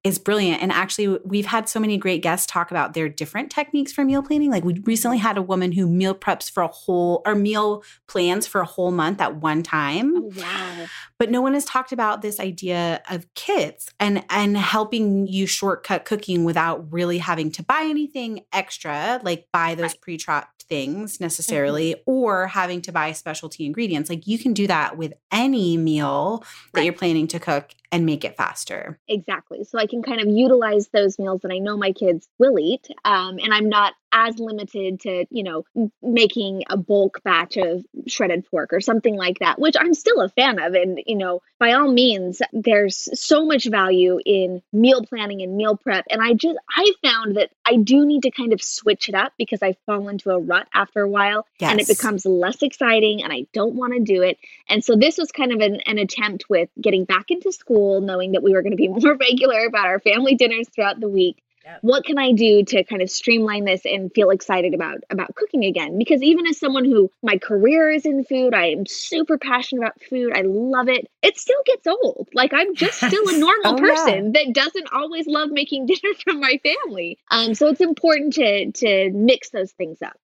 [0.05, 0.63] is brilliant.
[0.63, 4.23] And actually, we've had so many great guests talk about their different techniques for meal
[4.23, 4.51] planning.
[4.53, 8.47] Like we recently had a woman who meal preps for a whole or meal plans
[8.47, 10.17] for a whole month at one time.
[10.17, 10.87] Oh, wow.
[11.19, 16.05] But no one has talked about this idea of kits and and helping you shortcut
[16.05, 22.11] cooking without really having to buy anything extra, like buy those pre-chopped things necessarily, Mm-hmm.
[22.11, 24.09] or having to buy specialty ingredients.
[24.11, 26.85] Like you can do that with any meal that Right.
[26.85, 29.01] you're planning to cook and make it faster.
[29.09, 29.65] Exactly.
[29.65, 32.87] So I can kind of utilize those meals that I know my kids will eat.
[33.07, 35.65] Um, and I'm not as limited to, you know,
[36.03, 40.31] making a bulk batch of shredded pork or something like that, which I'm still a
[40.31, 40.73] fan of.
[40.73, 45.77] And, you know, by all means, there's so much value in meal planning and meal
[45.77, 46.07] prep.
[46.09, 49.35] And I just, I found that I do need to kind of switch it up
[49.37, 53.31] because I fall into a rut after a while and it becomes less exciting and
[53.31, 54.39] I don't want to do it.
[54.67, 58.33] And so this was kind of an, an attempt with getting back into school, knowing
[58.33, 61.43] that we were going to be more regular about our family dinners throughout the week.
[61.67, 61.79] Yep.
[61.83, 65.65] What can I do to kind of streamline this and feel excited about about cooking
[65.65, 65.99] again?
[65.99, 70.01] Because even as someone who my career is in food, I am super passionate about
[70.09, 70.33] food.
[70.33, 71.11] I love it.
[71.23, 72.29] It still gets old.
[72.33, 73.95] Like I'm just still a normal Oh, yeah.
[73.95, 77.19] person that doesn't always love making dinner for my family.
[77.33, 80.17] Um, so it's important to to mix those things up.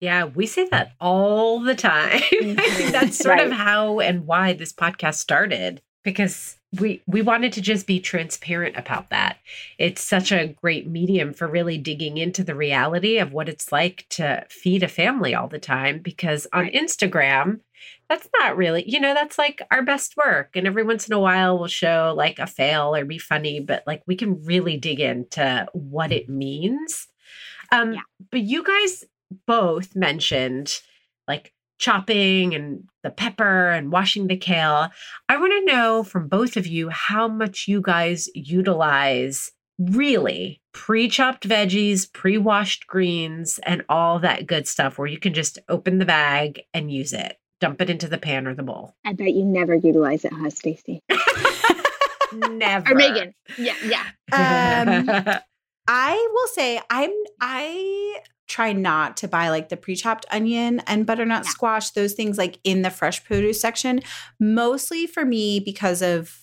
[0.00, 2.10] Yeah, we say that all the time.
[2.12, 2.92] I think Mhm.
[2.92, 7.86] that's sort of how and why this podcast started because we we wanted to just
[7.86, 9.38] be transparent about that.
[9.78, 14.06] It's such a great medium for really digging into the reality of what it's like
[14.10, 16.74] to feed a family all the time because on Right.
[16.74, 17.60] Instagram
[18.08, 20.50] that's not really, you know, that's like our best work.
[20.54, 23.84] And every once in a while we'll show like a fail or be funny, but
[23.86, 27.08] like we can really dig into what it means.
[27.72, 28.00] Um, Yeah.
[28.30, 29.04] but you guys
[29.46, 30.80] both mentioned
[31.28, 34.90] like chopping and the pepper and washing the kale.
[35.28, 41.08] I want to know from both of you how much you guys utilize really pre
[41.08, 45.98] chopped veggies, pre washed greens, and all that good stuff where you can just open
[45.98, 48.94] the bag and use it, dump it into the pan or the bowl.
[49.04, 51.00] I bet you never utilize it, huh, Stacy?
[52.32, 52.92] Never.
[52.92, 53.34] Or Megan.
[53.58, 54.04] Yeah, yeah.
[54.32, 55.40] Um,
[55.88, 61.44] I will say I'm I try not to buy like the pre-chopped onion and butternut
[61.44, 61.50] Yeah.
[61.50, 64.02] squash, those things like in the fresh produce section,
[64.38, 66.39] mostly for me because of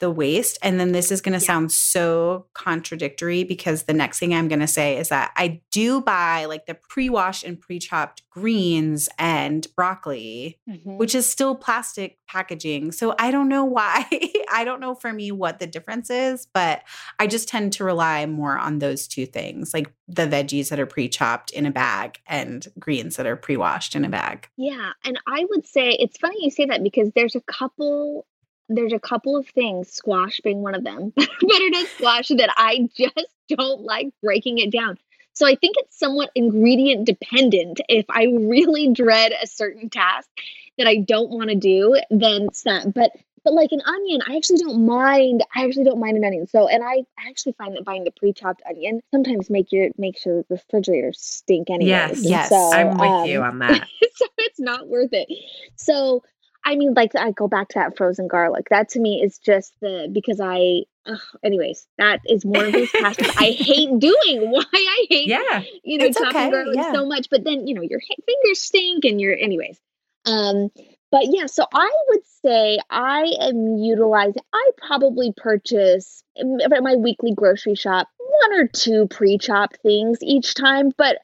[0.00, 0.58] the waste.
[0.62, 1.46] And then this is going to Yeah.
[1.46, 6.00] sound so contradictory because the next thing I'm going to say is that I do
[6.00, 10.96] buy like the pre-washed and pre-chopped greens and broccoli Mhm.
[10.98, 12.92] which is still plastic packaging.
[12.92, 14.06] So I don't know why.
[14.52, 16.82] I don't know for me what the difference is, but
[17.18, 20.86] I just tend to rely more on those two things, like the veggies that are
[20.86, 24.48] pre-chopped in a bag and greens that are pre-washed in a bag.
[24.56, 28.26] Yeah, and I would say it's funny you say that because there's a couple
[28.70, 33.26] there's a couple of things, squash being one of them, butternut squash that I just
[33.48, 34.96] don't like breaking it down.
[35.32, 37.80] So I think it's somewhat ingredient dependent.
[37.88, 40.28] If I really dread a certain task
[40.78, 42.94] that I don't want to do, then that.
[42.94, 45.42] But but like an onion, I actually don't mind.
[45.54, 46.46] I actually don't mind an onion.
[46.46, 50.44] So and I actually find that buying the pre-chopped onion sometimes make your makes your
[50.48, 51.90] refrigerator stink anyway.
[51.90, 53.88] yes, yes, so, I'm with um, you on that.
[54.14, 55.28] so it's not worth it.
[55.76, 56.22] So
[56.64, 58.68] I mean, like I go back to that frozen garlic.
[58.70, 60.82] That to me is just the because I.
[61.06, 64.14] Ugh, anyways, that is one of those tasks I hate doing.
[64.50, 65.62] Why I hate Yeah.
[65.82, 66.92] you know chopping okay, garlic yeah.
[66.92, 69.78] so much, but then you know your fingers stink and you're anyways.
[70.26, 70.70] Um,
[71.10, 74.42] but yeah, so I would say I am utilizing.
[74.52, 78.08] I probably purchase at my weekly grocery shop
[78.40, 81.18] one or two pre-chopped things each time, but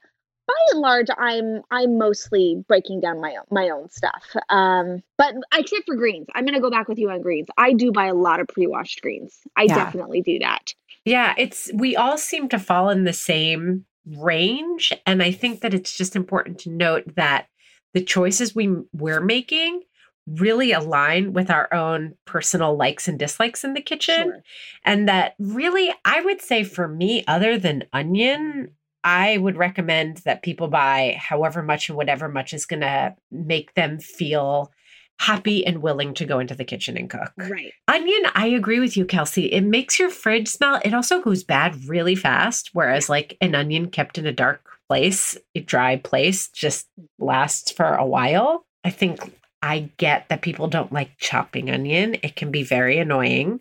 [0.46, 4.24] by and large, I'm I'm mostly breaking down my own my own stuff.
[4.48, 7.48] Um, but except for greens, I'm gonna go back with you on greens.
[7.58, 9.38] I do buy a lot of pre-washed greens.
[9.56, 9.74] I Yeah.
[9.76, 10.74] definitely do that.
[11.04, 13.84] Yeah, it's we all seem to fall in the same
[14.16, 17.46] range and I think that it's just important to note that
[17.92, 19.82] the choices we we're making
[20.28, 24.42] really align with our own personal likes and dislikes in the kitchen Sure.
[24.84, 30.42] and that really I would say for me other than onion I would recommend that
[30.42, 34.72] people buy however much and whatever much is going to make them feel
[35.20, 37.32] happy and willing to go into the kitchen and cook.
[37.38, 37.72] Right.
[37.86, 39.46] Onion, I agree with you, Kelsey.
[39.52, 40.80] It makes your fridge smell.
[40.84, 42.70] It also goes bad really fast.
[42.72, 46.88] Whereas, like an onion kept in a dark place, a dry place, just
[47.20, 48.66] lasts for a while.
[48.82, 52.16] I think I get that people don't like chopping onion.
[52.24, 53.60] It can be very annoying.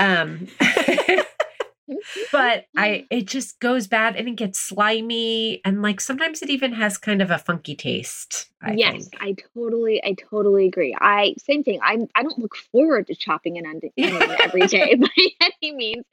[0.00, 0.48] Um,
[2.32, 6.72] but I it just goes bad and it gets slimy and like sometimes it even
[6.72, 8.50] has kind of a funky taste.
[8.62, 9.16] I yes, think.
[9.20, 10.96] I totally, I totally agree.
[11.00, 11.80] I same thing.
[11.82, 13.92] I I don't look forward to chopping an onion
[14.42, 15.08] every day by
[15.40, 16.04] any means.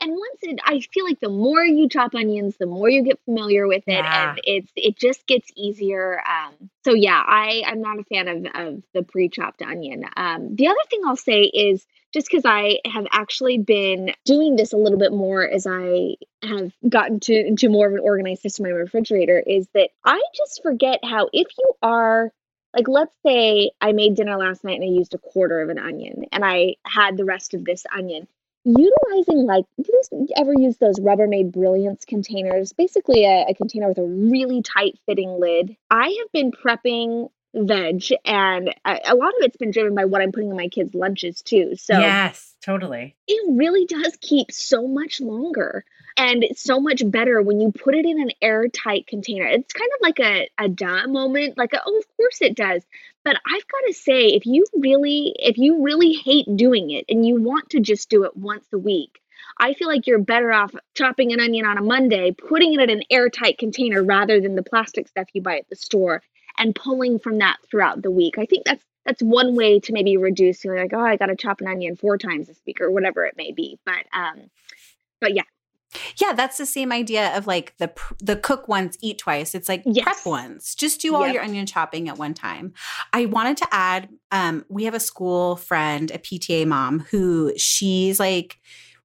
[0.00, 3.20] And once it, I feel like the more you chop onions, the more you get
[3.26, 4.30] familiar with it, Yeah.
[4.30, 6.20] and it's it just gets easier.
[6.26, 10.04] Um, so yeah, I I'm not a fan of of the pre-chopped onion.
[10.16, 14.72] Um, the other thing I'll say is just because I have actually been doing this
[14.72, 18.66] a little bit more as I have gotten to into more of an organized system
[18.66, 22.32] in my refrigerator is that I just forget how if you are
[22.74, 25.78] like let's say I made dinner last night and I used a quarter of an
[25.78, 28.26] onion and I had the rest of this onion
[28.64, 32.72] utilizing like do you ever use those Rubbermaid Brilliance containers?
[32.72, 35.76] Basically a, a container with a really tight fitting lid.
[35.90, 40.22] I have been prepping veg and a, a lot of it's been driven by what
[40.22, 43.16] I'm putting in my kids lunches too so yes, totally.
[43.26, 45.84] it really does keep so much longer
[46.20, 49.46] and it's so much better when you put it in an airtight container.
[49.46, 52.84] It's kind of like a, a duh moment, like a, oh, of course it does.
[53.24, 57.26] But I've got to say, if you really, if you really hate doing it and
[57.26, 59.18] you want to just do it once a week,
[59.58, 62.90] I feel like you're better off chopping an onion on a Monday, putting it in
[62.90, 66.22] an airtight container rather than the plastic stuff you buy at the store
[66.58, 68.34] and pulling from that throughout the week.
[68.36, 71.36] I think that's that's one way to maybe reduce feeling like, oh, I got to
[71.36, 73.78] chop an onion four times this week or whatever it may be.
[73.86, 74.50] But um,
[75.22, 75.44] but yeah,
[76.20, 79.54] Yeah, that's the same idea of like the the cook once, eat twice.
[79.54, 80.74] It's like prep once.
[80.74, 81.34] Just do all Yep.
[81.34, 82.72] your onion chopping at one time.
[83.12, 88.20] I wanted to add um we have a school friend, a PTA mom who she's
[88.20, 88.58] like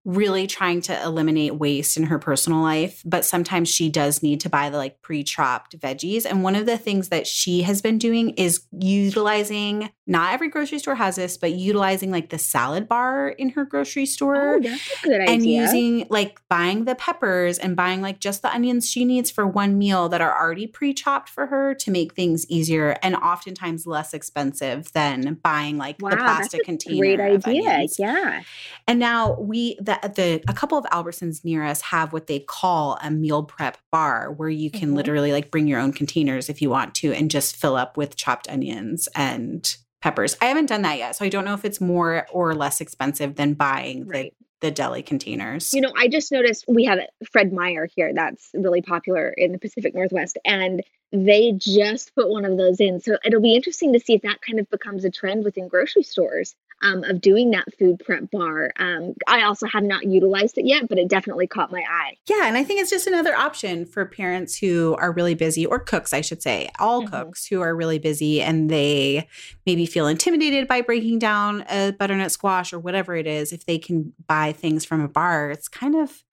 [0.06, 4.50] really trying to eliminate waste in her personal life, but sometimes she does need to
[4.50, 6.26] buy the like pre-chopped veggies.
[6.26, 10.78] And one of the things that she has been doing is utilizing not every grocery
[10.78, 15.04] store has this, but utilizing like the salad bar in her grocery store oh, that's
[15.04, 15.34] a good idea.
[15.34, 19.48] and using like buying the peppers and buying like just the onions she needs for
[19.48, 24.14] one meal that are already pre-chopped for her to make things easier and oftentimes less
[24.14, 27.00] expensive than buying like wow, the plastic container.
[27.00, 27.88] great idea.
[27.98, 28.44] Yeah.
[28.88, 32.98] And now we the the a couple of Albertsons near us have what they call
[33.02, 34.96] a meal prep bar where you can Mhm.
[34.96, 38.16] literally like bring your own containers if you want to and just fill up with
[38.16, 40.38] chopped onions and peppers.
[40.42, 43.36] I haven't done that yet, so I don't know if it's more or less expensive
[43.36, 44.32] than buying Right.
[44.32, 45.74] the the deli containers.
[45.74, 47.00] You know, I just noticed we have
[47.32, 50.82] Fred Meyer here that's really popular in the Pacific Northwest, and
[51.12, 53.00] they just put one of those in.
[53.02, 56.04] So it'll be interesting to see if that kind of becomes a trend within grocery
[56.04, 56.56] stores
[56.86, 58.72] um, of doing that food prep bar.
[58.80, 62.16] Um, I also have not utilized it yet, but it definitely caught my eye.
[62.30, 65.80] Yeah, and I think it's just another option for parents who are really busy, or
[65.80, 67.12] cooks, I should say, all Mhm.
[67.12, 69.28] cooks who are really busy and they
[69.66, 73.52] maybe feel intimidated by breaking down a butternut squash or whatever it is.
[73.52, 76.24] If they can buy things from a bar, it's kind of,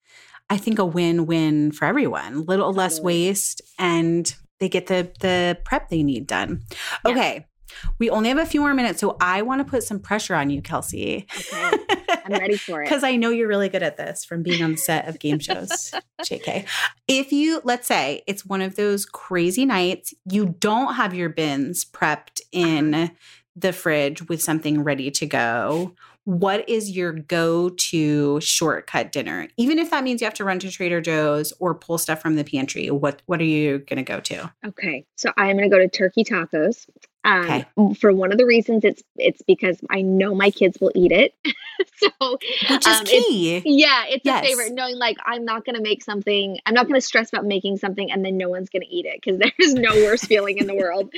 [0.49, 2.45] I think, a win-win for everyone.
[2.45, 6.61] Little less waste, and they get the the prep they need done.
[7.05, 7.39] Yeah.
[7.99, 10.49] We only have a few more minutes, so I want to put some pressure on
[10.49, 11.27] you, Kelsey.
[11.37, 11.77] Okay,
[12.25, 12.83] I'm ready for it.
[12.93, 15.39] Because I know you're really good at this from being on the set of game
[15.39, 16.67] shows, JK.
[17.07, 21.85] If you, let's say it's one of those crazy nights, you don't have your bins
[21.85, 23.13] prepped in uh-huh.
[23.55, 25.95] the fridge with something ready to go.
[26.25, 29.47] What is your go to shortcut dinner?
[29.57, 32.35] Even if that means you have to run to Trader Joe's or pull stuff from
[32.35, 34.53] the pantry, what, what are you going to go to?
[34.65, 36.87] Okay, so I'm gonna go to turkey tacos.
[37.25, 37.65] Um, Okay.
[37.99, 41.33] For one of the reasons, it's it's because I know my kids will eat it.
[41.95, 42.09] so
[42.69, 43.61] Which is um, it's- key.
[43.65, 44.43] Yeah, it's Yes.
[44.43, 44.73] a favorite.
[44.73, 48.23] Knowing like I'm not gonna make something, I'm not gonna stress about making something and
[48.25, 51.13] then no one's gonna eat it because there's no worse feeling in the world.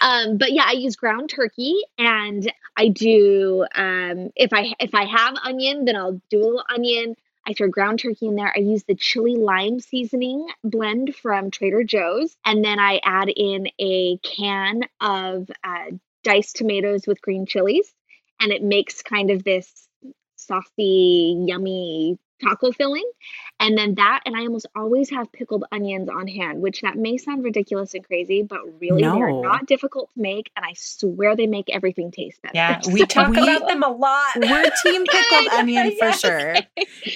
[0.00, 5.04] Um, but yeah, I use ground turkey and I do um, if I if I
[5.04, 7.16] have onion, then I'll do a little onion.
[7.46, 8.52] I throw ground turkey in there.
[8.54, 13.68] I use the chili lime seasoning blend from Trader Joe's, and then I add in
[13.78, 15.90] a can of uh,
[16.22, 17.92] diced tomatoes with green chilies,
[18.40, 19.88] and it makes kind of this
[20.36, 23.08] saucy, yummy taco filling.
[23.60, 27.16] And then that, and I almost always have pickled onions on hand, which that may
[27.16, 30.50] sound ridiculous and crazy, but really they're not difficult to make.
[30.56, 32.52] And I swear they make everything taste better.
[32.54, 34.24] Yeah, we So- talk we- about them a lot.
[34.36, 36.20] We're team pickled onion for Yes.
[36.20, 36.54] sure.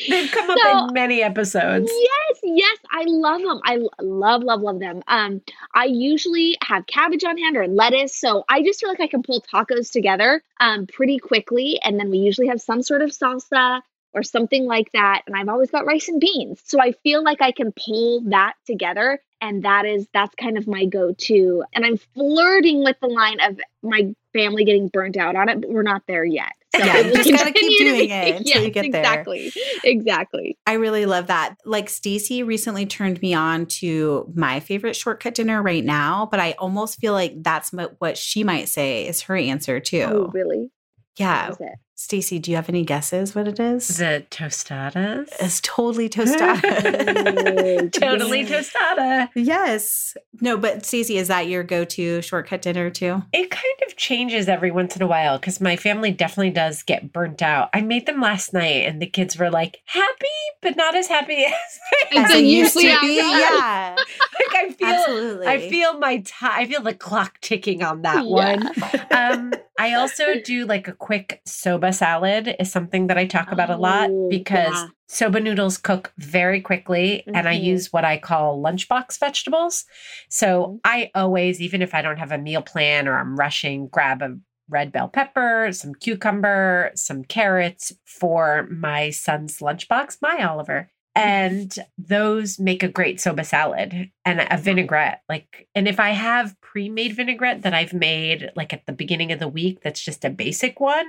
[0.08, 1.90] They've come up in many episodes.
[1.92, 3.60] Yes, yes, I love them.
[3.64, 5.02] i love, love, love them.
[5.08, 5.40] Um,
[5.74, 9.22] I usually have cabbage on hand or lettuce, so I just feel like I can
[9.22, 13.80] pull tacos together um pretty quickly, and then we usually have some sort of salsa
[14.14, 15.22] or something like that.
[15.26, 18.54] And I've always got rice and beans, so I feel like I can pull that
[18.66, 21.64] together, and that is that's kind of my go-to.
[21.74, 25.70] And I'm flirting with the line of my family getting burnt out on it, but
[25.70, 26.52] we're not there yet.
[26.76, 29.00] So Yeah, you just gotta keep doing it until you Yes, get there.
[29.00, 29.52] Exactly.
[29.82, 30.58] Exactly.
[30.66, 31.56] I really love that.
[31.64, 36.52] Like Stacy recently turned me on to my favorite shortcut dinner right now, but I
[36.58, 40.04] almost feel like that's what she might say is her answer too.
[40.06, 40.70] Oh, really?
[41.16, 41.54] yeah.
[41.98, 42.08] What is it?
[42.08, 43.98] Stacy, do you have any guesses what it is?
[43.98, 45.28] The tostadas.
[45.40, 47.92] It's totally tostada.
[47.92, 49.28] Totally tostada.
[49.34, 50.16] yes.
[50.40, 53.22] No, but Stacy, is that your go-to shortcut dinner too?
[53.32, 57.12] It kind of changes every once in a while because my family definitely does get
[57.12, 57.68] burnt out.
[57.74, 60.26] I made them last night and the kids were like happy,
[60.62, 61.52] but not as happy as,
[62.12, 63.16] And As so it used to usually be.
[63.16, 63.96] Yeah.
[64.40, 65.46] like I feel Absolutely.
[65.46, 68.30] I feel my time I feel the clock ticking on that Yeah.
[68.30, 68.70] one.
[69.10, 73.70] Um I also do like a quick soba salad is something that I talk about
[73.70, 74.88] a lot Oh, because yeah.
[75.08, 77.62] soba noodles cook very quickly and I Mhm.
[77.62, 79.84] use what I call lunchbox vegetables.
[80.28, 80.80] So Mhm.
[80.84, 84.36] I always, even if I don't have a meal plan or I'm rushing, grab a
[84.68, 90.90] red bell pepper, some cucumber, some carrots for my son's lunchbox, my Oliver.
[91.18, 95.22] And those make a great soba salad and a vinaigrette.
[95.28, 99.32] Like, and if I have pre made vinaigrette that I've made like at the beginning
[99.32, 101.06] of the week, that's just a basic one,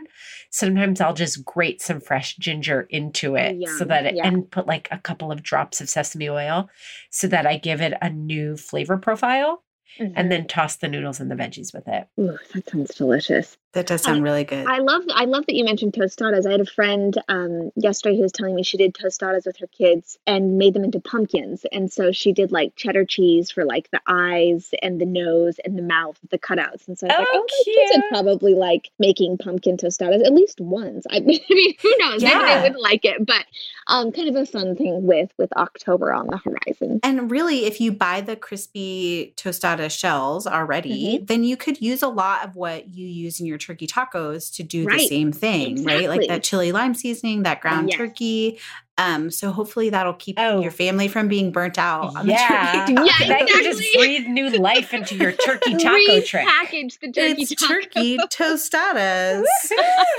[0.49, 4.27] sometimes I'll just grate some fresh ginger into oh, it so that it, Yeah.
[4.27, 6.69] and put like a couple of drops of sesame oil
[7.11, 9.63] so that I give it a new flavor profile
[9.99, 10.13] Mhm.
[10.15, 12.07] and then toss the noodles and the veggies with it.
[12.19, 13.57] Ooh, that sounds delicious.
[13.73, 14.65] That does sound really good.
[14.65, 16.47] I love I love that you mentioned tostadas.
[16.47, 19.67] I had a friend um, yesterday who was telling me she did tostadas with her
[19.67, 21.65] kids and made them into pumpkins.
[21.71, 25.77] And so she did like cheddar cheese for like the eyes and the nose and
[25.77, 26.87] the mouth, the cutouts.
[26.87, 28.09] And so I was like, Oh, oh, my kids would cute.
[28.09, 31.05] probably like making pumpkin tostadas at least once.
[31.11, 31.39] I mean,
[31.79, 32.23] who knows?
[32.23, 33.45] Maybe they would like it, but
[33.85, 37.01] um, kind of a fun thing with with October on the horizon.
[37.03, 41.25] And really, if you buy the crispy tostada shells already, Mm-hmm.
[41.25, 44.63] then you could use a lot of what you use in your turkey tacos to
[44.63, 46.09] do the same thing, right?
[46.09, 47.97] Like that chili lime seasoning, that ground Yes.
[47.97, 48.59] turkey.
[48.97, 50.59] Um, so hopefully that'll keep Oh.
[50.61, 52.85] your family from being burnt out on Yeah.
[52.85, 53.27] the turkey Yeah, taco.
[53.29, 56.45] That can just breathe new life into your turkey taco trick.
[56.45, 57.73] Repackage the turkey It's taco.
[57.75, 59.45] turkey tostadas.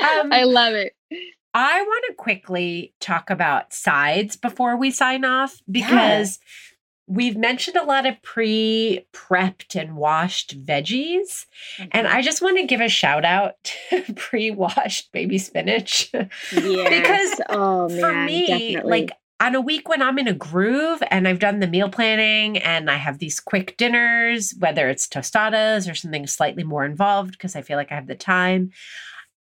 [0.00, 0.94] Um, I love it.
[1.54, 6.38] I want to quickly talk about sides before we sign off because
[7.06, 11.46] we've mentioned a lot of pre prepped and washed veggies.
[11.78, 12.16] And mm-hmm.
[12.16, 13.54] I just want to give a shout out
[13.90, 16.12] to pre washed baby spinach.
[16.52, 16.88] Yeah.
[16.88, 18.90] Because oh For me, definitely.
[18.90, 22.58] like on a week when I'm in a groove and I've done the meal planning
[22.58, 27.54] and I have these quick dinners, whether it's tostadas or something slightly more involved because
[27.54, 28.70] I feel like I have the time.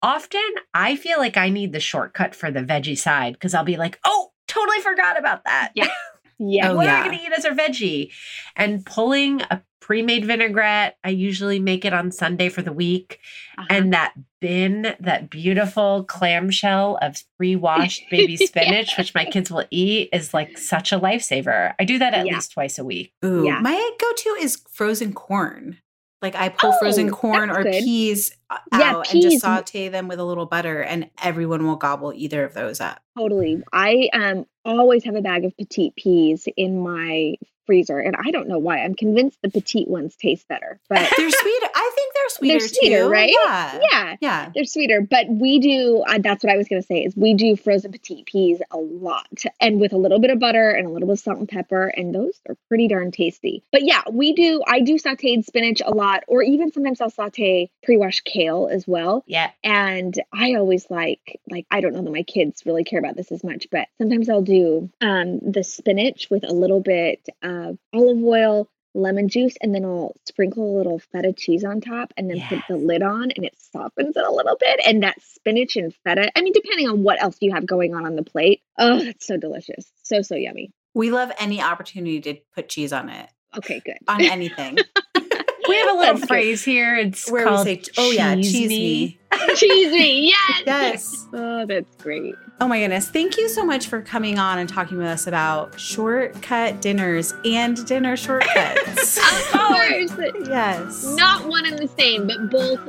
[0.03, 3.77] Often I feel like I need the shortcut for the veggie side because I'll be
[3.77, 5.73] like, oh, totally forgot about that.
[5.75, 5.89] Yeah.
[6.41, 6.71] yeah.
[6.71, 7.01] Oh, what am yeah.
[7.03, 8.11] I going to eat as our veggie?
[8.57, 13.21] And pulling a pre made vinaigrette, I usually make it on Sunday for the week.
[13.59, 13.67] Uh-huh.
[13.71, 19.67] And that bin, that beautiful clamshell of pre washed baby spinach, which my kids will
[19.71, 21.75] eat, is like such a lifesaver.
[21.79, 22.35] I do that at Yeah.
[22.37, 23.13] least twice a week.
[23.25, 23.61] Ooh, Yeah.
[23.61, 25.79] my go-to is frozen corn.
[26.23, 27.83] Like I pull frozen Oh, corn or good.
[27.85, 31.77] peas uh, Yeah, out and just saute them with a little butter, and everyone will
[31.77, 33.01] gobble either of those up.
[33.17, 33.63] Totally.
[33.73, 37.35] I um always have a bag of petite peas in my
[37.71, 38.79] freezer, and I don't know why.
[38.83, 41.67] I'm convinced the petite ones taste better, but They're sweeter.
[41.75, 43.09] I think they're sweeter, They're sweeter, too.
[43.09, 43.31] right?
[43.45, 43.79] Yeah.
[43.93, 44.51] yeah, Yeah.
[44.55, 45.01] they're sweeter.
[45.09, 46.03] But we do.
[46.07, 47.05] Uh, that's what I was gonna say.
[47.05, 50.71] Is we do frozen petite peas a lot, and with a little bit of butter
[50.71, 53.63] and a little bit of salt and pepper, and those are pretty darn tasty.
[53.71, 54.63] But yeah, we do.
[54.67, 59.23] I do sautéed spinach a lot, or even sometimes I'll saute pre-washed kale as well.
[59.27, 59.51] Yeah.
[59.63, 63.31] and i always like like i don't know that my kids really care about this
[63.33, 67.27] as much but sometimes i'll do um the spinach with a little bit
[67.61, 72.13] of olive oil lemon juice and then i'll sprinkle a little feta cheese on top
[72.17, 75.21] and then put the lid on and it softens it a little bit and that
[75.23, 78.23] spinach and feta i mean depending on what else you have going on on the
[78.23, 78.63] plate.
[78.79, 79.91] Oh it's so delicious.
[80.03, 80.73] So so yummy.
[80.95, 83.99] We love any opportunity to put cheese on it, okay good.
[84.09, 84.79] On anything.
[85.71, 86.29] We have a little That's good.
[86.29, 86.97] phrase here.
[86.97, 89.19] It's Where called we say, oh yeah, cheese cheese me.
[89.33, 89.55] me.
[89.57, 91.27] cheese me yes Yes.
[91.33, 93.09] oh that's great Oh my goodness.
[93.09, 97.87] Thank you so much for coming on and talking with us about shortcut dinners and
[97.87, 99.17] dinner shortcuts.
[99.17, 100.13] of course
[100.47, 101.05] yes.
[101.17, 102.81] not one and the same, but both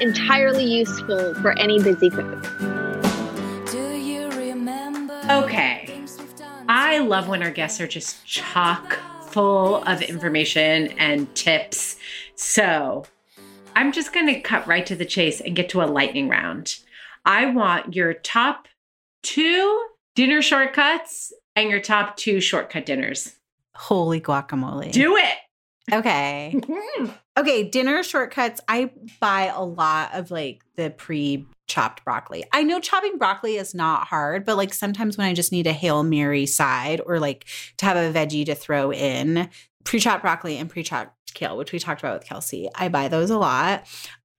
[0.00, 2.42] entirely useful for any busy cook.
[3.70, 5.20] Do you remember?
[5.30, 6.02] Okay.
[6.68, 11.98] I love when our guests are just chock full of information and tips.
[12.40, 13.04] So
[13.76, 16.78] I'm just going to cut right to the chase and get to a lightning round.
[17.26, 18.66] I want your top
[19.22, 23.36] two dinner shortcuts and your top two shortcut dinners.
[23.74, 24.90] Holy guacamole.
[24.90, 25.34] Do it.
[25.92, 26.54] Okay.
[26.56, 27.10] Mm-hmm.
[27.36, 28.60] Okay, dinner shortcuts.
[28.66, 32.44] I buy a lot of like the pre chopped broccoli.
[32.52, 35.72] I know chopping broccoli is not hard, but like sometimes when I just need a
[35.74, 37.44] Hail Mary side or like
[37.76, 39.50] to have a veggie to throw in,
[39.84, 43.08] pre chopped broccoli and pre chopped kale, which we talked about with Kelsey, I buy
[43.08, 43.86] those a lot.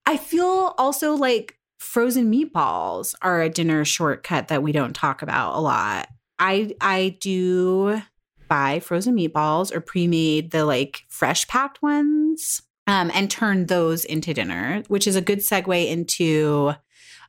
[0.06, 5.56] I feel also like frozen meatballs are a dinner shortcut that we don't talk about
[5.56, 6.08] a lot.
[6.38, 8.02] I I do
[8.48, 14.34] buy frozen meatballs or pre-made the like fresh packed ones um, and turn those into
[14.34, 16.72] dinner, which is a good segue into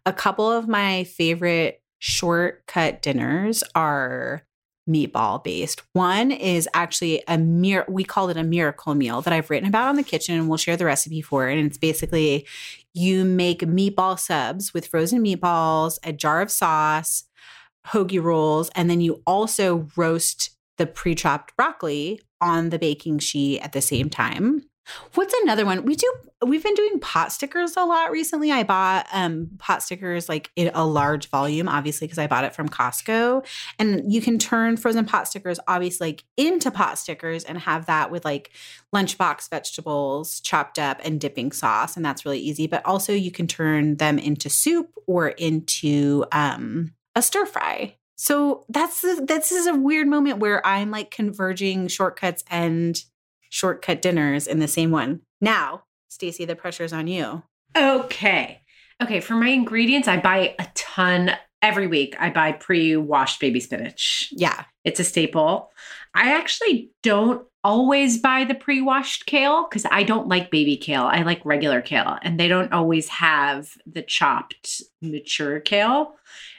[0.06, 4.44] a couple of my favorite shortcut dinners are
[4.90, 5.82] meatball based.
[5.94, 9.88] One is actually a mir we call it a miracle meal that I've written about
[9.88, 11.58] on The Kitchn and we'll share the recipe for it.
[11.58, 12.46] And it's basically
[12.94, 17.24] you make meatball subs with frozen meatballs, a jar of sauce,
[17.88, 23.74] hoagie rolls, and then you also roast the pre-chopped broccoli on the baking sheet at
[23.74, 24.64] the same time.
[25.14, 25.86] What's another one?
[25.86, 26.12] We do
[26.46, 28.52] we've been doing pot stickers a lot recently.
[28.52, 32.54] I bought um pot stickers like in a large volume obviously because I bought it
[32.54, 33.46] from Costco
[33.80, 38.12] and you can turn frozen pot stickers obviously like into pot stickers and have that
[38.12, 38.52] with like
[38.94, 43.48] lunchbox vegetables chopped up and dipping sauce and that's really easy but also you can
[43.48, 49.76] turn them into soup or into um a stir fry so that's this is a
[49.76, 53.02] weird moment where I'm like converging shortcuts and
[53.54, 55.22] shortcut dinners in the same one.
[55.40, 57.44] Now, Stacy, the pressure's on you.
[57.78, 58.62] Okay.
[59.02, 61.32] Okay, for my ingredients, I buy a ton
[61.62, 62.16] every week.
[62.20, 64.30] I buy pre-washed baby spinach.
[64.32, 64.64] Yeah.
[64.84, 65.72] It's a staple.
[66.16, 71.04] I actually don't always buy the pre-washed kale because I don't like baby kale.
[71.04, 76.16] I like regular kale, and they don't always have the chopped mature kale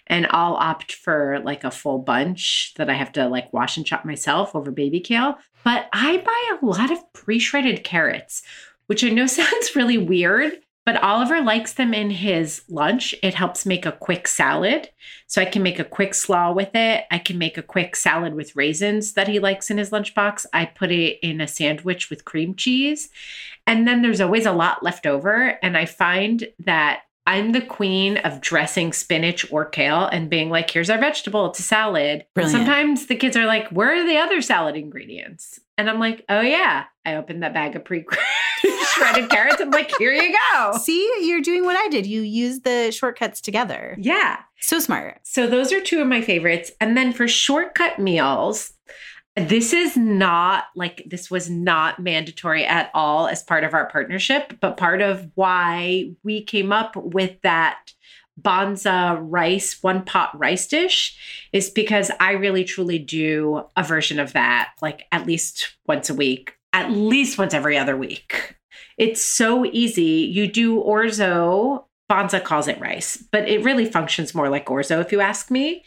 [0.07, 3.87] and I'll opt for like a full bunch that I have to like wash and
[3.87, 5.39] chop myself over baby kale.
[5.65, 8.43] But I buy a lot of pre shredded carrots,
[8.87, 13.15] which I know sounds really weird, but Oliver likes them in his lunch.
[13.23, 14.91] It helps make a quick salad.
[15.27, 17.05] So I can make a quick slaw with it.
[17.11, 20.45] I can make a quick salad with raisins that he likes in his lunchbox.
[20.53, 23.09] I put it in a sandwich with cream cheese.
[23.67, 25.59] And then there's always a lot left over.
[25.63, 30.71] And I find that I'm the queen of dressing spinach or kale and being like,
[30.71, 32.27] here's our vegetable, it's a salad.
[32.37, 35.59] Sometimes the kids are like, where are the other salad ingredients?
[35.79, 36.85] And I'm like, oh yeah.
[37.07, 38.05] I opened that bag of pre
[38.95, 39.61] shredded carrots.
[39.61, 40.79] I'm like, here you go.
[40.79, 42.07] See, you're doing what I did.
[42.07, 43.97] You use the shortcuts together.
[43.99, 44.41] Yeah.
[44.61, 45.21] So smart.
[45.23, 46.71] So those are two of my favorites.
[46.81, 48.74] And then for shortcut meals,
[49.37, 54.59] this is not like this was not mandatory at all as part of our partnership,
[54.61, 57.93] but part of why we came up with that
[58.41, 61.17] Banza rice, one pot rice dish
[61.53, 66.15] is because I really truly do a version of that like at least once a
[66.15, 68.57] week, at least once every other week.
[68.99, 70.31] It's so easy.
[70.33, 75.11] You do orzo, Banza calls it rice, but it really functions more like orzo if
[75.11, 75.85] you ask me.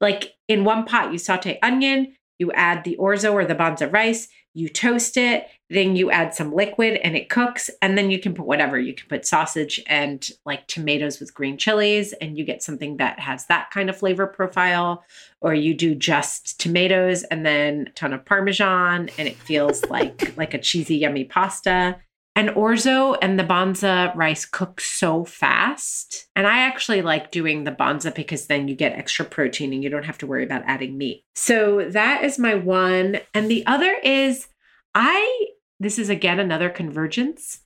[0.00, 4.28] Like in one pot, you saute onion, you add the orzo or the banza rice,
[4.56, 7.68] you toast it, then you add some liquid and it cooks.
[7.82, 8.78] And then you can put whatever.
[8.78, 13.20] You can put sausage and like tomatoes with green chilies, and you get something that
[13.20, 15.04] has that kind of flavor profile.
[15.42, 20.34] Or you do just tomatoes and then a ton of parmesan, and it feels like
[20.38, 22.00] like a cheesy, yummy pasta.
[22.36, 26.28] And orzo and the Banza rice cook so fast.
[26.36, 29.88] And I actually like doing the Banza because then you get extra protein and you
[29.88, 31.24] don't have to worry about adding meat.
[31.34, 33.20] So that is my one.
[33.32, 34.48] And the other is
[34.94, 35.46] I,
[35.80, 37.60] this is again another convergence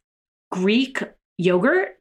[0.53, 1.03] Greek
[1.37, 1.97] yogurt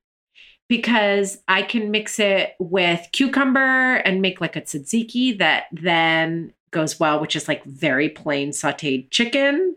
[0.68, 7.00] because I can mix it with cucumber and make like a tzatziki that then goes
[7.00, 9.76] well, which is like very plain sauteed chicken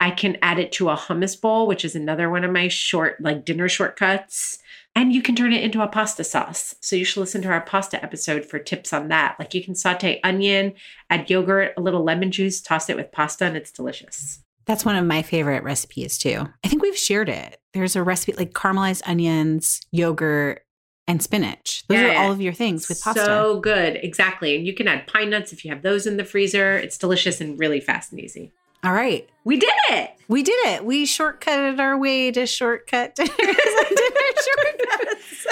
[0.00, 3.20] I can add it to a hummus bowl, which is another one of my short,
[3.20, 4.58] like dinner shortcuts.
[4.96, 6.74] And you can turn it into a pasta sauce.
[6.80, 9.36] So you should listen to our pasta episode for tips on that.
[9.38, 10.72] Like you can saute onion,
[11.10, 14.42] add yogurt, a little lemon juice, toss it with pasta, and it's delicious.
[14.66, 16.46] That's one of my favorite recipes too.
[16.64, 17.60] I think we've shared it.
[17.72, 20.64] There's a recipe like caramelized onions, yogurt,
[21.06, 21.84] and spinach.
[21.88, 23.24] Those Yeah, are all of your things with pasta.
[23.24, 23.98] So good.
[24.02, 24.56] Exactly.
[24.56, 26.76] And you can add pine nuts if you have those in the freezer.
[26.76, 28.52] It's delicious and really fast and easy.
[28.82, 29.28] All right.
[29.44, 30.10] We did it.
[30.28, 30.84] We did it.
[30.84, 35.46] We shortcutted our way to shortcut dinners and dinner shortcuts.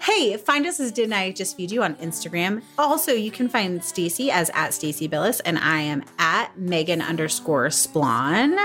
[0.00, 2.62] hey, find us as Didn't I Just Feed You on Instagram.
[2.78, 7.70] Also, you can find Stacy as at Stacy Billis, and I am at Megan underscore
[7.70, 8.56] Splawn.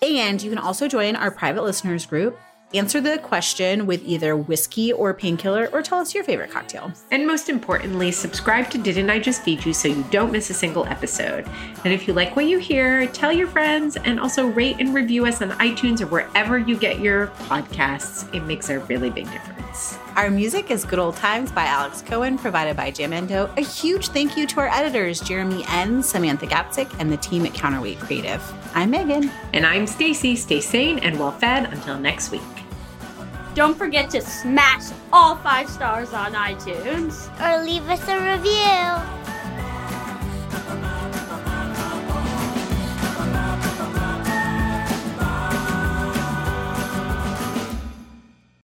[0.00, 2.40] And you can also join our private listeners group
[2.74, 6.92] answer the question with either whiskey or painkiller, or tell us your favorite cocktail.
[7.10, 10.54] And most importantly, subscribe to Didn't I Just Feed You so you don't miss a
[10.54, 11.46] single episode.
[11.84, 15.26] And if you like what you hear, tell your friends and also rate and review
[15.26, 18.32] us on iTunes or wherever you get your podcasts.
[18.34, 19.98] It makes a really big difference.
[20.16, 23.56] Our music is Good Old Times by Alex Cohen, provided by Jamendo.
[23.56, 27.54] A huge thank you to our editors, Jeremy N., Samantha Gatzik, and the team at
[27.54, 28.42] Counterweight Creative.
[28.74, 29.30] I'm Megan.
[29.54, 30.36] And I'm Stacy.
[30.36, 32.42] Stay sane and well fed until next week.
[33.54, 37.28] Don't forget to smash all five stars on iTunes.
[37.38, 39.31] Or leave us a review.